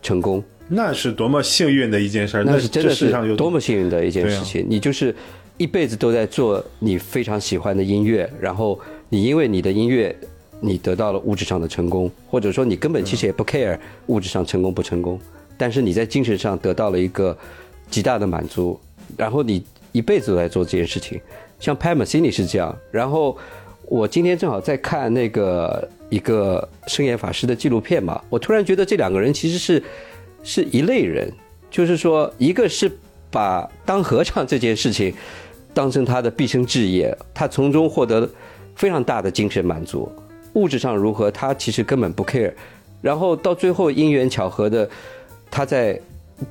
[0.02, 0.42] 成功。
[0.68, 2.44] 那是多么幸运的一件事儿！
[2.44, 4.66] 那是真的是这世上有多么幸运的一件事情。
[4.68, 5.14] 你就是
[5.56, 10.14] 一辈子都在做你非常喜欢的音乐，然后你因为你的音乐，
[10.60, 15.18] 你得到了物质上的成功，或者说你根本其实也不 care 物质上成功不成功，
[15.56, 17.36] 但是你在精神上得到了一个
[17.90, 18.78] 极大的满足，
[19.16, 21.20] 然后你一辈子都在做这件事情。
[21.58, 23.36] 像 Pat Metheny 是这样，然后
[23.86, 29.82] 我今天正好在看那个一个圣严法师的纪录片嘛，我突然觉得这两个人其实是
[30.48, 31.30] 是一类人，
[31.70, 32.90] 就是说，一个是
[33.30, 35.12] 把当和尚这件事情
[35.74, 38.26] 当成他的毕生志业，他从中获得
[38.74, 40.10] 非常大的精神满足，
[40.54, 42.50] 物质上如何他其实根本不 care，
[43.02, 44.88] 然后到最后因缘巧合的，
[45.50, 46.00] 他在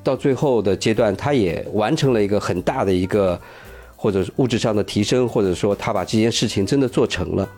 [0.03, 3.41] 到最后的阶段，他也完成了一个很大的一个
[3.95, 7.49] 或者是物质上的提升，或者说他把这件事情真的做成了。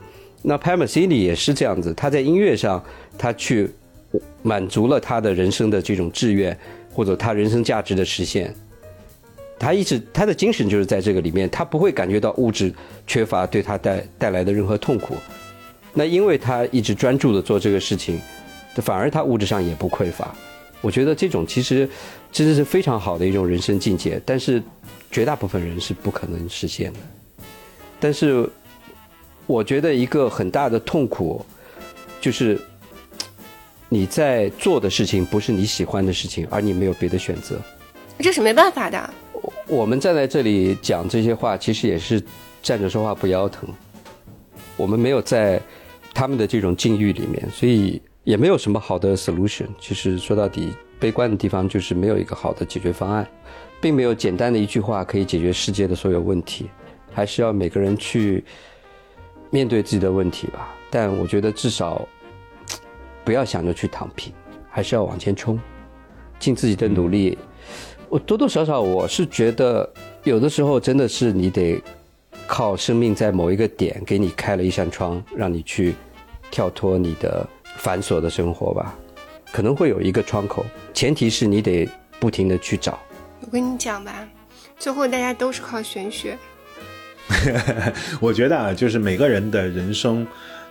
[0.41, 2.81] 那 p a m a c i n i 也是这样子，他在音乐上
[3.17, 3.69] 他去
[4.41, 6.57] 满足了他的人生的这种志愿，
[6.91, 8.53] 或者他人生价值的实现。
[9.57, 12.73] 他一直他的精神就是在这个里面，他不会感觉到物质
[13.05, 15.15] 缺乏对他带带来的任何痛苦。
[15.93, 18.21] 那因为他一直专注的做这个事情，
[18.75, 20.33] 反而他物质上也不匮乏。
[20.81, 21.89] 我觉得这种其实
[22.31, 24.63] 真的是非常好的一种人生境界，但是
[25.11, 26.99] 绝大部分人是不可能实现的。
[27.99, 28.49] 但是
[29.45, 31.45] 我觉得一个很大的痛苦
[32.21, 32.57] 就是
[33.89, 37.59] 你在做的事情不是你喜欢的事情，而你没有别的选择。
[38.19, 39.09] 这是没办法的。
[39.67, 42.21] 我们站在这里讲这些话，其实也是
[42.61, 43.67] 站着说话不腰疼。
[44.77, 45.59] 我们没有在
[46.13, 49.67] 他们的这种境遇里面，所以也没有什么好的 solution。
[49.79, 53.27] 其实说到底，悲观的地方就是没有一个好的解决方案，
[53.81, 56.69] 并没有简单的一句话可以解决世界的所有问题，
[57.11, 58.43] 还是要每个人去
[59.49, 60.75] 面对自己的问题吧。
[60.89, 62.07] 但我觉得至少
[63.29, 64.33] 不要想着去躺平，
[64.71, 65.59] 还是要往前冲，
[66.39, 67.37] 尽自己的努力。
[68.09, 69.87] 我多多少少我是觉得，
[70.23, 71.79] 有的时候真的是你得
[72.47, 75.93] 靠生命在某一个点给你开了一扇窗，让你去
[76.49, 78.95] 跳脱你的繁琐的生活吧。
[79.51, 81.87] 可能会有一个窗口，前提是你得
[82.19, 82.97] 不停的去找。
[83.41, 84.27] 我跟你讲吧，
[84.79, 86.35] 最后大家都是靠玄学。
[88.19, 90.25] 我觉得啊，就是每个人的人生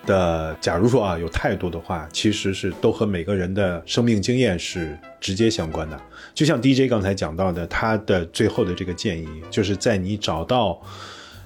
[0.08, 6.00] 的，假如说啊有态度的话，其实是都和每个人的生命经验是直接相关的。
[6.32, 10.80] 就像 DJ 刚才讲到的，他的最后的这个建议，就是在你找到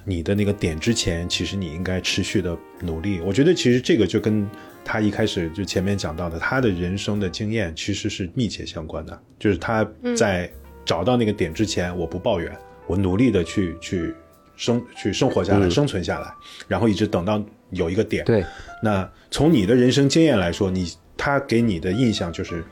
[0.05, 3.19] 你的那个点之前，其实你应该持续的努力。
[3.19, 4.49] 我觉得其实这个就跟
[4.85, 9.21] 他一开始就前面讲到的，他的人生的经验其实是密切相关的。
[9.37, 9.85] 就是他
[10.15, 10.49] 在
[10.85, 12.51] 找到那个点之前，我不抱怨，
[12.87, 14.15] 我努力的去去
[14.55, 16.33] 生去生活下来，生存下来，
[16.67, 17.43] 然后一直等到
[17.73, 18.23] 有一个点。
[18.25, 18.43] 对，
[18.81, 22.63] 那从你的人生经验来说，你他给你的印象就是，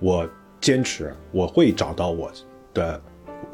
[0.00, 0.28] 我
[0.60, 2.30] 坚持，我会找到我
[2.72, 3.00] 的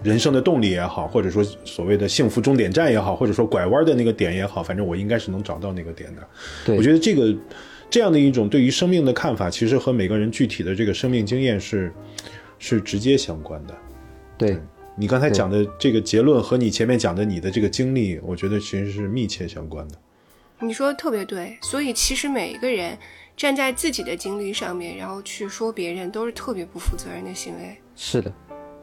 [0.03, 6.22] 人生的动力也好，或者说所谓的幸福终点站也好，或者说拐弯的那个点也好，反正我应该是能找到那个点的。
[6.64, 7.36] 对我觉得这个
[7.90, 11.92] 这样的一种对于生命的看法，其实和每个人具体的这个生命经验是
[12.59, 13.74] 是直接相关的。
[14.38, 14.59] 对，
[14.96, 19.94] 你刚才讲的这个结论和你前面讲的你的这个经历，我觉得其实是密切相关的。
[20.61, 22.97] 你说的特别对，所以其实每一个人
[23.37, 27.81] 站在自己的经历上面，然后去说别人，都是特别不负责任的行为。
[27.97, 28.33] 是的，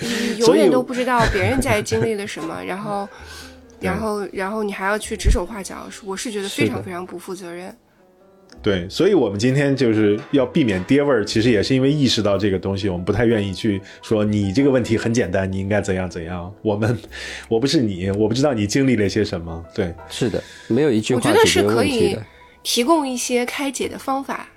[0.00, 3.08] 你永远都不知道别人在经历了什么，然后，
[3.80, 7.74] 然后，然后你还要去指手画脚，我是觉得非常非常不负责任。
[8.64, 16.50] 对，所以我们今天就是要避免爹味儿，其实也是因为意识到这个东西，我们不太愿意去说你这个问题很简单，你应该怎样怎样。
[16.62, 16.98] 我们，
[17.46, 19.62] 我不是你，我不知道你经历了些什么。
[19.74, 22.16] 对，是的，没有一句话我觉得是可以。
[22.62, 24.48] 提供一些开解的方法，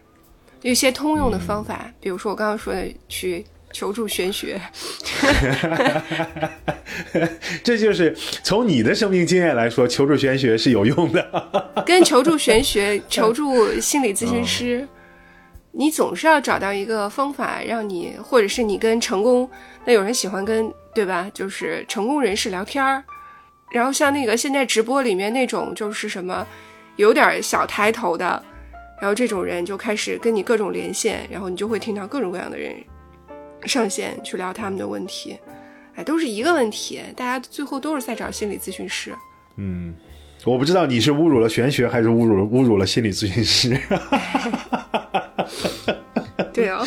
[0.62, 3.46] 有一些通用的方法，比如说我刚刚说的去
[3.78, 4.60] 求助玄学。
[7.64, 8.12] 这就是
[8.42, 11.24] 从你的生命经验来说，求助玄学是有用的。
[11.86, 14.88] 跟求助玄学、 求助心理咨询师，
[15.74, 19.48] 你总是要找到一个方法，让你，或者是你跟成功，
[19.86, 21.30] 那有人喜欢跟对吧？
[21.32, 23.04] 就是成功人士聊天儿，
[23.70, 26.48] 然后像那个现在直播里面那种，就是什么
[26.96, 28.44] 有点小抬头的，
[29.00, 32.76] 然后这种人就开始跟你各种连线，然后你就会听到各种各样的人
[33.68, 35.38] 上线去聊他们的问题，
[35.96, 39.14] 哎，都是一个问题，大家最后都是在找心理咨询师。
[39.58, 39.94] 嗯，
[40.46, 43.78] 我不知道你是侮辱了玄学，还是侮辱了侮辱了心理咨询师。
[46.54, 46.86] 对哦，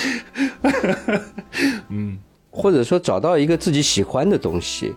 [1.89, 2.19] 嗯，
[2.51, 4.95] 或者说找到一个自己喜欢的东西，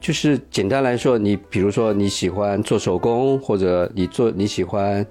[0.00, 5.06] 就是简单来说，你比如说你喜欢做手工，或者你做你喜欢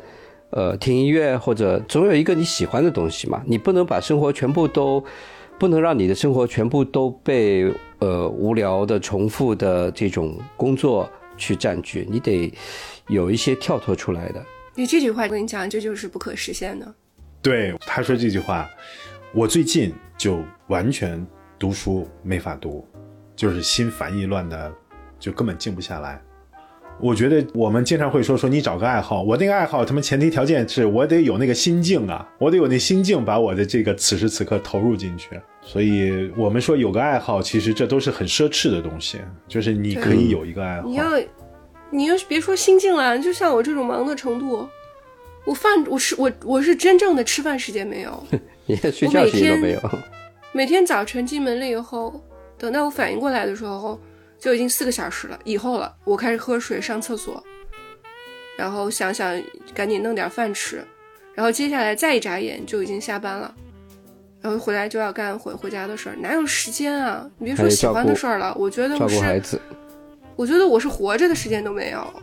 [0.49, 3.41] 呃听音乐，或者总有一个你喜欢的东西嘛。
[3.45, 5.03] 你不能把生活全部都，
[5.57, 12.53] 不能让你的生活全部都被呃无聊的、重复的这种工作去占据，你得
[13.07, 14.45] 有一些跳脱出来的。
[14.73, 16.93] 你这句话我跟你讲，这就是不可实现的。
[17.41, 18.69] 对，他说这句话，
[19.33, 21.25] 我最近就完全
[21.57, 22.85] 读书没法读，
[23.35, 24.73] 就是心烦意乱的，
[25.19, 26.21] 就根本静不下来。
[26.99, 35.29] 我觉得我们经常会说说你找个爱好，我那个爱好，他们前提条件是我得有那个心境啊，我得有那心境，把我的这个此时此刻投入进去。
[35.61, 40.95] 所以我们说有个爱好，其实这都是很奢侈的东西，就是你可以有一个爱好你。
[40.95, 41.05] 要，
[41.91, 44.67] 你要是别说心境了，就像我这种忙的程度，
[45.45, 48.23] 我饭我是我我是真正的吃饭时间没有，
[48.65, 49.79] 你连睡觉时间都没有，
[50.53, 52.21] 每天早晨进门了以后，
[52.57, 53.99] 等到我反应过来的时候，
[54.45, 57.43] 就已经四个小时了以后了，我开始喝水、上厕所，
[58.55, 59.41] 然后想想
[59.73, 60.85] 赶紧弄点饭吃，
[61.33, 63.51] 然后接下来再一眨眼就已经下班了。
[64.41, 67.27] 然后回来就要干回回家的事儿，哪有时间啊？
[67.39, 69.59] 你别说喜欢的事儿了，我觉得我是，孩子。
[70.35, 72.13] 我觉得我是活着的时间都没有。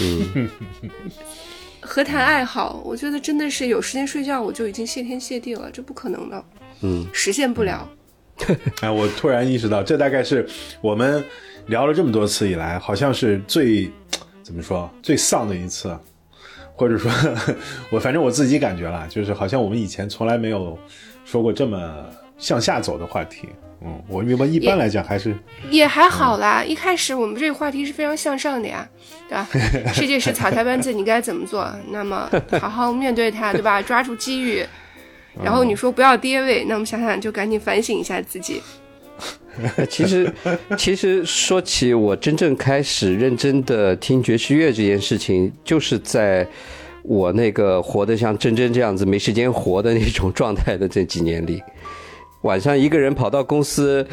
[0.00, 0.48] 嗯，
[1.82, 2.80] 何谈爱好？
[2.82, 6.42] 我觉得真的是有时间睡觉，我就已经谢天谢地了，这不可能的，
[6.80, 7.86] 嗯，实现不了。
[8.80, 10.46] 哎，我突然意识到，这大概是
[10.80, 11.24] 我们
[11.66, 13.90] 聊了这么多次以来，好像是最
[14.42, 15.96] 怎么说最丧的一次，
[16.74, 17.10] 或者说，
[17.90, 20.78] 我反正我自己感觉了，就是好像我们以前从来没有
[21.24, 22.04] 说过这么
[22.38, 23.48] 向下走的话题。
[23.84, 25.36] 嗯，我明白一般来讲还是
[25.68, 26.62] 也还好啦。
[26.62, 28.88] 一开始我们这个话题是非常向上的呀，
[29.28, 29.48] 对吧？
[29.92, 31.68] 世界是草台班子，你该怎么做？
[31.90, 32.30] 那么
[32.60, 33.82] 好好面对它，对吧？
[33.82, 34.64] 抓住机遇。
[35.40, 38.60] 然后你说不要跌位，那我们想想就赶紧反省一下自己。
[39.88, 40.32] 其实，
[40.78, 46.46] 其实说起我真正开始认真的听爵士乐这件事情，就是在
[47.02, 51.62] 我那个活得像真真这样子没时间活的那种状态的这几年里，
[52.42, 54.06] 晚上一个人跑到公司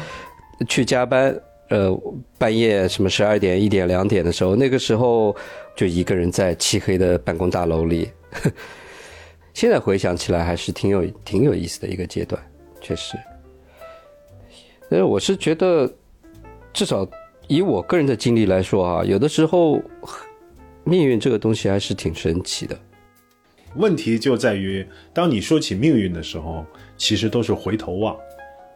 [0.68, 1.34] 去加班，
[1.70, 1.98] 呃，
[2.36, 5.34] 半夜什么十二点、一点、两点的时候，那个时候
[5.74, 8.10] 就一个人在漆黑的办公大楼里。
[9.52, 12.40] 现在回想起来，还是挺有挺有意思的一个阶段，
[12.80, 13.16] 确实。
[14.88, 15.92] 但是我是觉得，
[16.72, 17.08] 至少
[17.46, 19.80] 以我个人的经历来说啊，有的时候
[20.84, 22.78] 命运这个东西还是挺神奇的。
[23.76, 26.64] 问题就在于，当你说起命运的时候，
[26.96, 28.16] 其实都是回头望。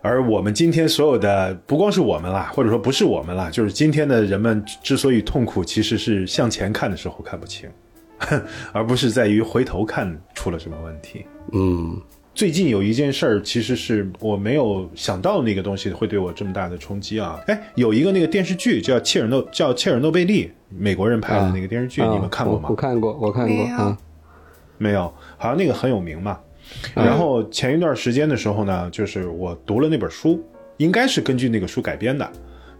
[0.02, 7.68] 而我们今天所有的，不光是我们啦，或者说不是我们啦，就是今天的人们之所以痛苦，其实是向前看的时候看不清，
[8.72, 11.24] 而不是在于回头看出了什么问题。
[11.52, 12.00] 嗯
[12.34, 17.40] 最近有一件事儿，其实是我没有想到那个东西会对我这么大的冲击啊！
[17.46, 22.70] 哎，有一个那个电视剧叫切尔诺叫切尔诺贝利，美国人拍的那个电视剧，啊你们看过吗我？
[22.70, 23.96] 我看过，我看过啊。
[24.78, 25.02] 没有，
[25.38, 26.40] 好像那个很有名嘛。
[26.92, 30.44] 然后前一段时间的时候呢，就是我读了那本书，
[30.78, 32.28] 应该是根据那个书改编的，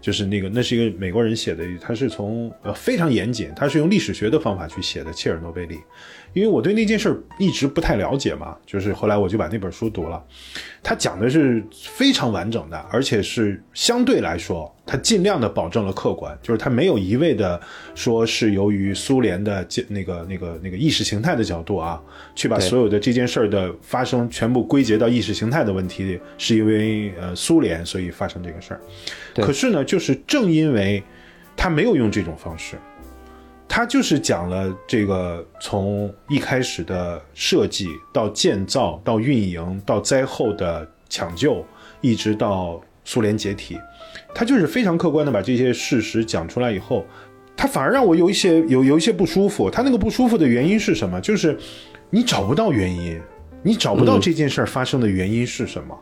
[0.05, 5.79] 就是那个那是一个美国人写的，他是从呃非常严谨，他是用历史学的方法去写的切尔诺贝利。
[6.35, 10.21] 因为我对那件事儿一直不太了解嘛，就是后来我就把那本书读了，
[10.83, 17.59] 他讲的是非常完整的，而且是相对来说，他尽量的保证了客观，就是他没有一味的
[17.95, 22.01] 说是由于苏联的这那个那个那个意识形态的角度啊，
[22.35, 28.81] 去把所有的这件事儿的发生全部归结到意识形态的问题，是因为呃苏联所以发生这个事儿。
[29.35, 31.01] 可是呢，就是正因为
[31.55, 32.75] 他没有用这种方式，
[33.67, 41.65] 他就是讲了这个从一开始的设计到建造到运营到灾后的抢救，
[42.01, 43.77] 一直到苏联解体，
[44.33, 47.05] 他就是非常客观的把这些事实讲出来以后，
[47.57, 49.69] 他反而让我有一些有 有一些不舒服。
[49.69, 51.19] 他那个不舒服的原因是什么？
[51.19, 51.57] 就是
[52.09, 53.19] 你找不到原因，
[53.61, 55.99] 你找不到这件事儿发生的原因是什么？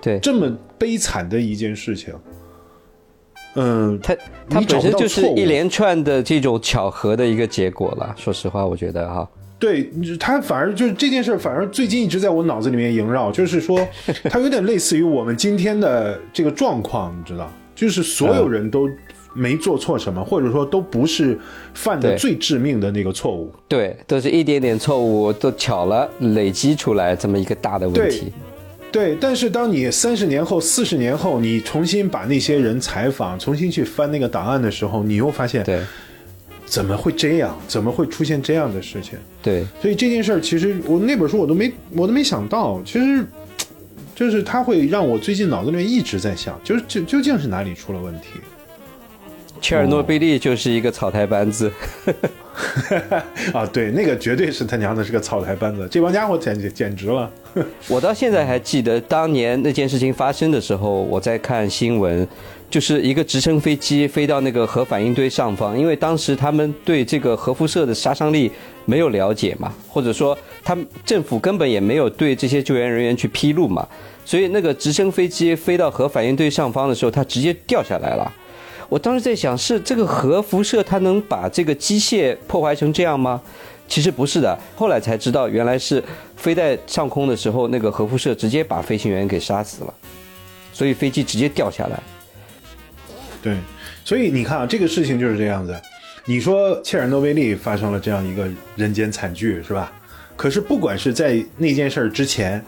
[0.00, 2.14] 对，这么悲惨的一件事情，
[3.54, 4.16] 嗯，它
[4.48, 8.14] 它本身就是一连串的这种巧合的一个结果了。
[8.16, 9.28] 说实话，我觉得哈，
[9.58, 13.86] 对他反而就是这件事，反而最近一直在我脑子里面萦绕，就是说，
[14.30, 18.88] 它有点类似于我们今天的这个状况，你知道，就是所有人都
[19.34, 21.38] 没做错什么，或者说都不是
[21.74, 23.52] 犯的最致命的那个错误。
[23.68, 28.32] 对，都是一点点错误都巧了累积出来这么一个大的问题。
[28.92, 35.80] 对，但是当你三十年后、四十年后，你重新把那些人采访，重新去翻那个档案的时候，你又发现，对
[36.66, 37.56] 怎么会这样？
[37.68, 39.18] 怎么会出现这样的事情？
[39.42, 43.24] 对，所以这件事儿，其实我那本书我都没我都没想到，其实
[44.14, 48.40] 就是它会让我最近脑子里面一直在想，就是究究竟是哪里出了问题？
[49.60, 51.70] 切尔诺贝利就是一个草台班子。
[53.54, 57.30] 啊，对，那个绝对是他娘的是个草台班子，这帮家伙简直简直了。
[57.88, 62.26] 我到现在还记得当年那件事情发生的时候，我在看新闻，
[62.68, 68.50] 就是一个直升飞机飞到那个核反应堆上方，因为当时他们对这个核辐射的杀伤力
[68.84, 73.86] 没有了解嘛，或者说他们政府根本也没有对这些救援人员去披露嘛，
[74.24, 78.30] 所以那个直升飞机飞到核反应堆上方的时候，它直接掉下来了。
[78.90, 83.40] 我当时在想，是这个核辐射它能把这个机械破坏成这样吗？
[83.86, 86.02] 其实不是的，后来才知道，原来是
[86.36, 89.94] 飞在上空的时候，那个核辐射直接把飞行员给杀死了，
[90.72, 92.00] 所以飞机直接掉下来。
[93.40, 93.56] 对，
[94.04, 95.74] 所以你看啊，这个事情就是这样子。
[96.24, 99.92] 你说切尔诺贝利发生了这样一个人间惨剧，是吧？
[100.36, 102.64] 可是不管是在那件事儿之前，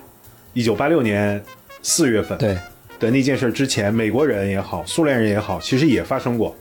[0.53, 1.43] 一九八六年
[1.83, 2.57] 四月份，对。
[3.03, 6.57] 的那件事之前，美国人也好，苏联人也好，其实也发生过，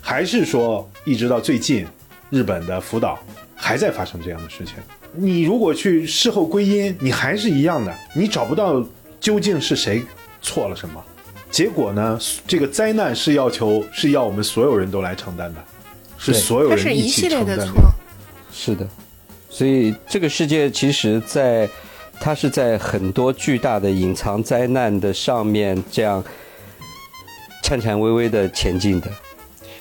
[0.00, 1.86] 还是说一直到最近，
[2.30, 3.18] 日本的福岛
[3.54, 4.76] 还在发生这样的事情。
[5.12, 8.82] 你如果去事后归因，你还是一样的，你找不到
[9.20, 10.02] 究竟是谁
[10.40, 11.04] 错了什么。
[11.50, 15.62] 结果呢，这个灾难是要求是要我们所有人都来承担的，
[16.16, 17.68] 是所有人一起承担的。
[18.50, 18.88] 是的，
[19.50, 21.68] 所以这个世界其实，在。
[22.20, 26.24] 它是在很多巨大的隐藏灾难的上面，这样
[27.62, 29.10] 颤颤巍巍的前进的。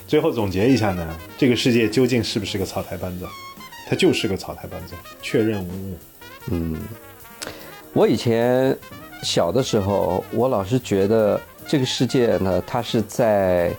[0.05, 3.25] 最后总结一下呢，这个世界究竟是不是个草台班子？
[3.89, 5.97] 它就是个草台班子，确认无误。
[6.51, 6.77] 嗯，
[7.93, 8.77] 我以前
[9.21, 13.71] 小的时候，我老是觉得这个世界呢，它是在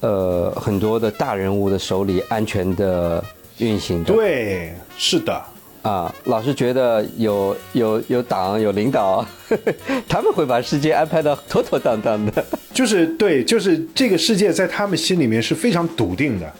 [0.00, 3.22] 呃很多的大人物的手里安全的
[3.58, 4.12] 运行的。
[4.12, 5.42] 对，是的。
[5.86, 9.24] 啊，老是觉得有有有党有领导，
[10.08, 12.44] 他们会把世界安排的妥妥当当的。
[12.74, 16.52] 就是对，就是这个世界在他们心里面是非常笃定的，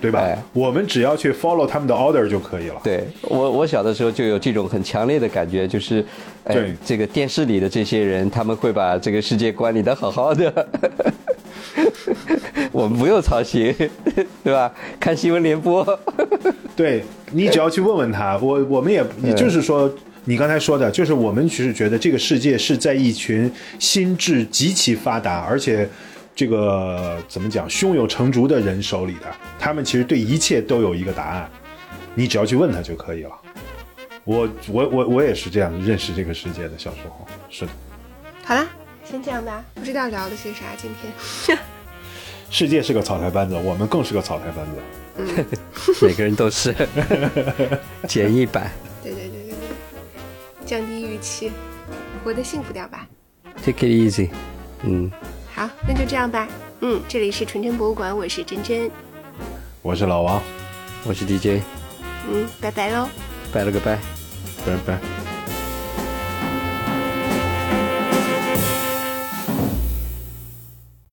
[0.00, 0.36] 对吧？
[0.52, 2.80] 我们只要去 follow 他们的 order 就可以了。
[2.82, 6.04] 对我，我小的时候就有这种很强烈的感觉，就是
[6.44, 10.68] 对这个电视里的这些人，他们会把这个世界管理的好好的。
[12.72, 13.74] 我们不用操心，
[14.44, 14.72] 对吧？
[14.98, 15.98] 看新闻联播，
[16.76, 19.92] 对你只要去问问他，我我们也也就是说，
[20.24, 25.88] 你刚才说的，就是我们其实觉得这个世界是在一群心智极其发达，而且
[26.34, 29.26] 这个怎么讲，胸有成竹的人手里的，
[29.58, 31.50] 他们其实对一切都有一个答案，
[32.14, 33.32] 你只要去问他就可以了。
[34.24, 37.72] 我我我我也是这样认识这个世界的，小时候是的。
[38.44, 38.64] 好了，
[39.12, 40.90] 先这样吧，不知道聊的是啥，今
[41.46, 41.58] 天。
[42.48, 44.82] 世界是个草台班子，我们更是个草台班子。
[45.18, 45.46] 嗯，
[46.00, 46.74] 每个人都是
[48.08, 48.70] 简易版。
[49.02, 51.52] 对对对对对，降低预期，
[52.24, 53.06] 活得幸福点吧。
[53.62, 54.30] Take it easy。
[54.82, 55.10] 嗯，
[55.54, 56.48] 好，那就这样吧。
[56.80, 58.90] 嗯，这里是纯真博物馆，我是真真，
[59.82, 60.42] 我是老王，
[61.04, 61.62] 我是 DJ。
[62.30, 63.06] 嗯，拜拜喽。
[63.52, 63.98] 拜了个拜，
[64.64, 65.21] 拜拜。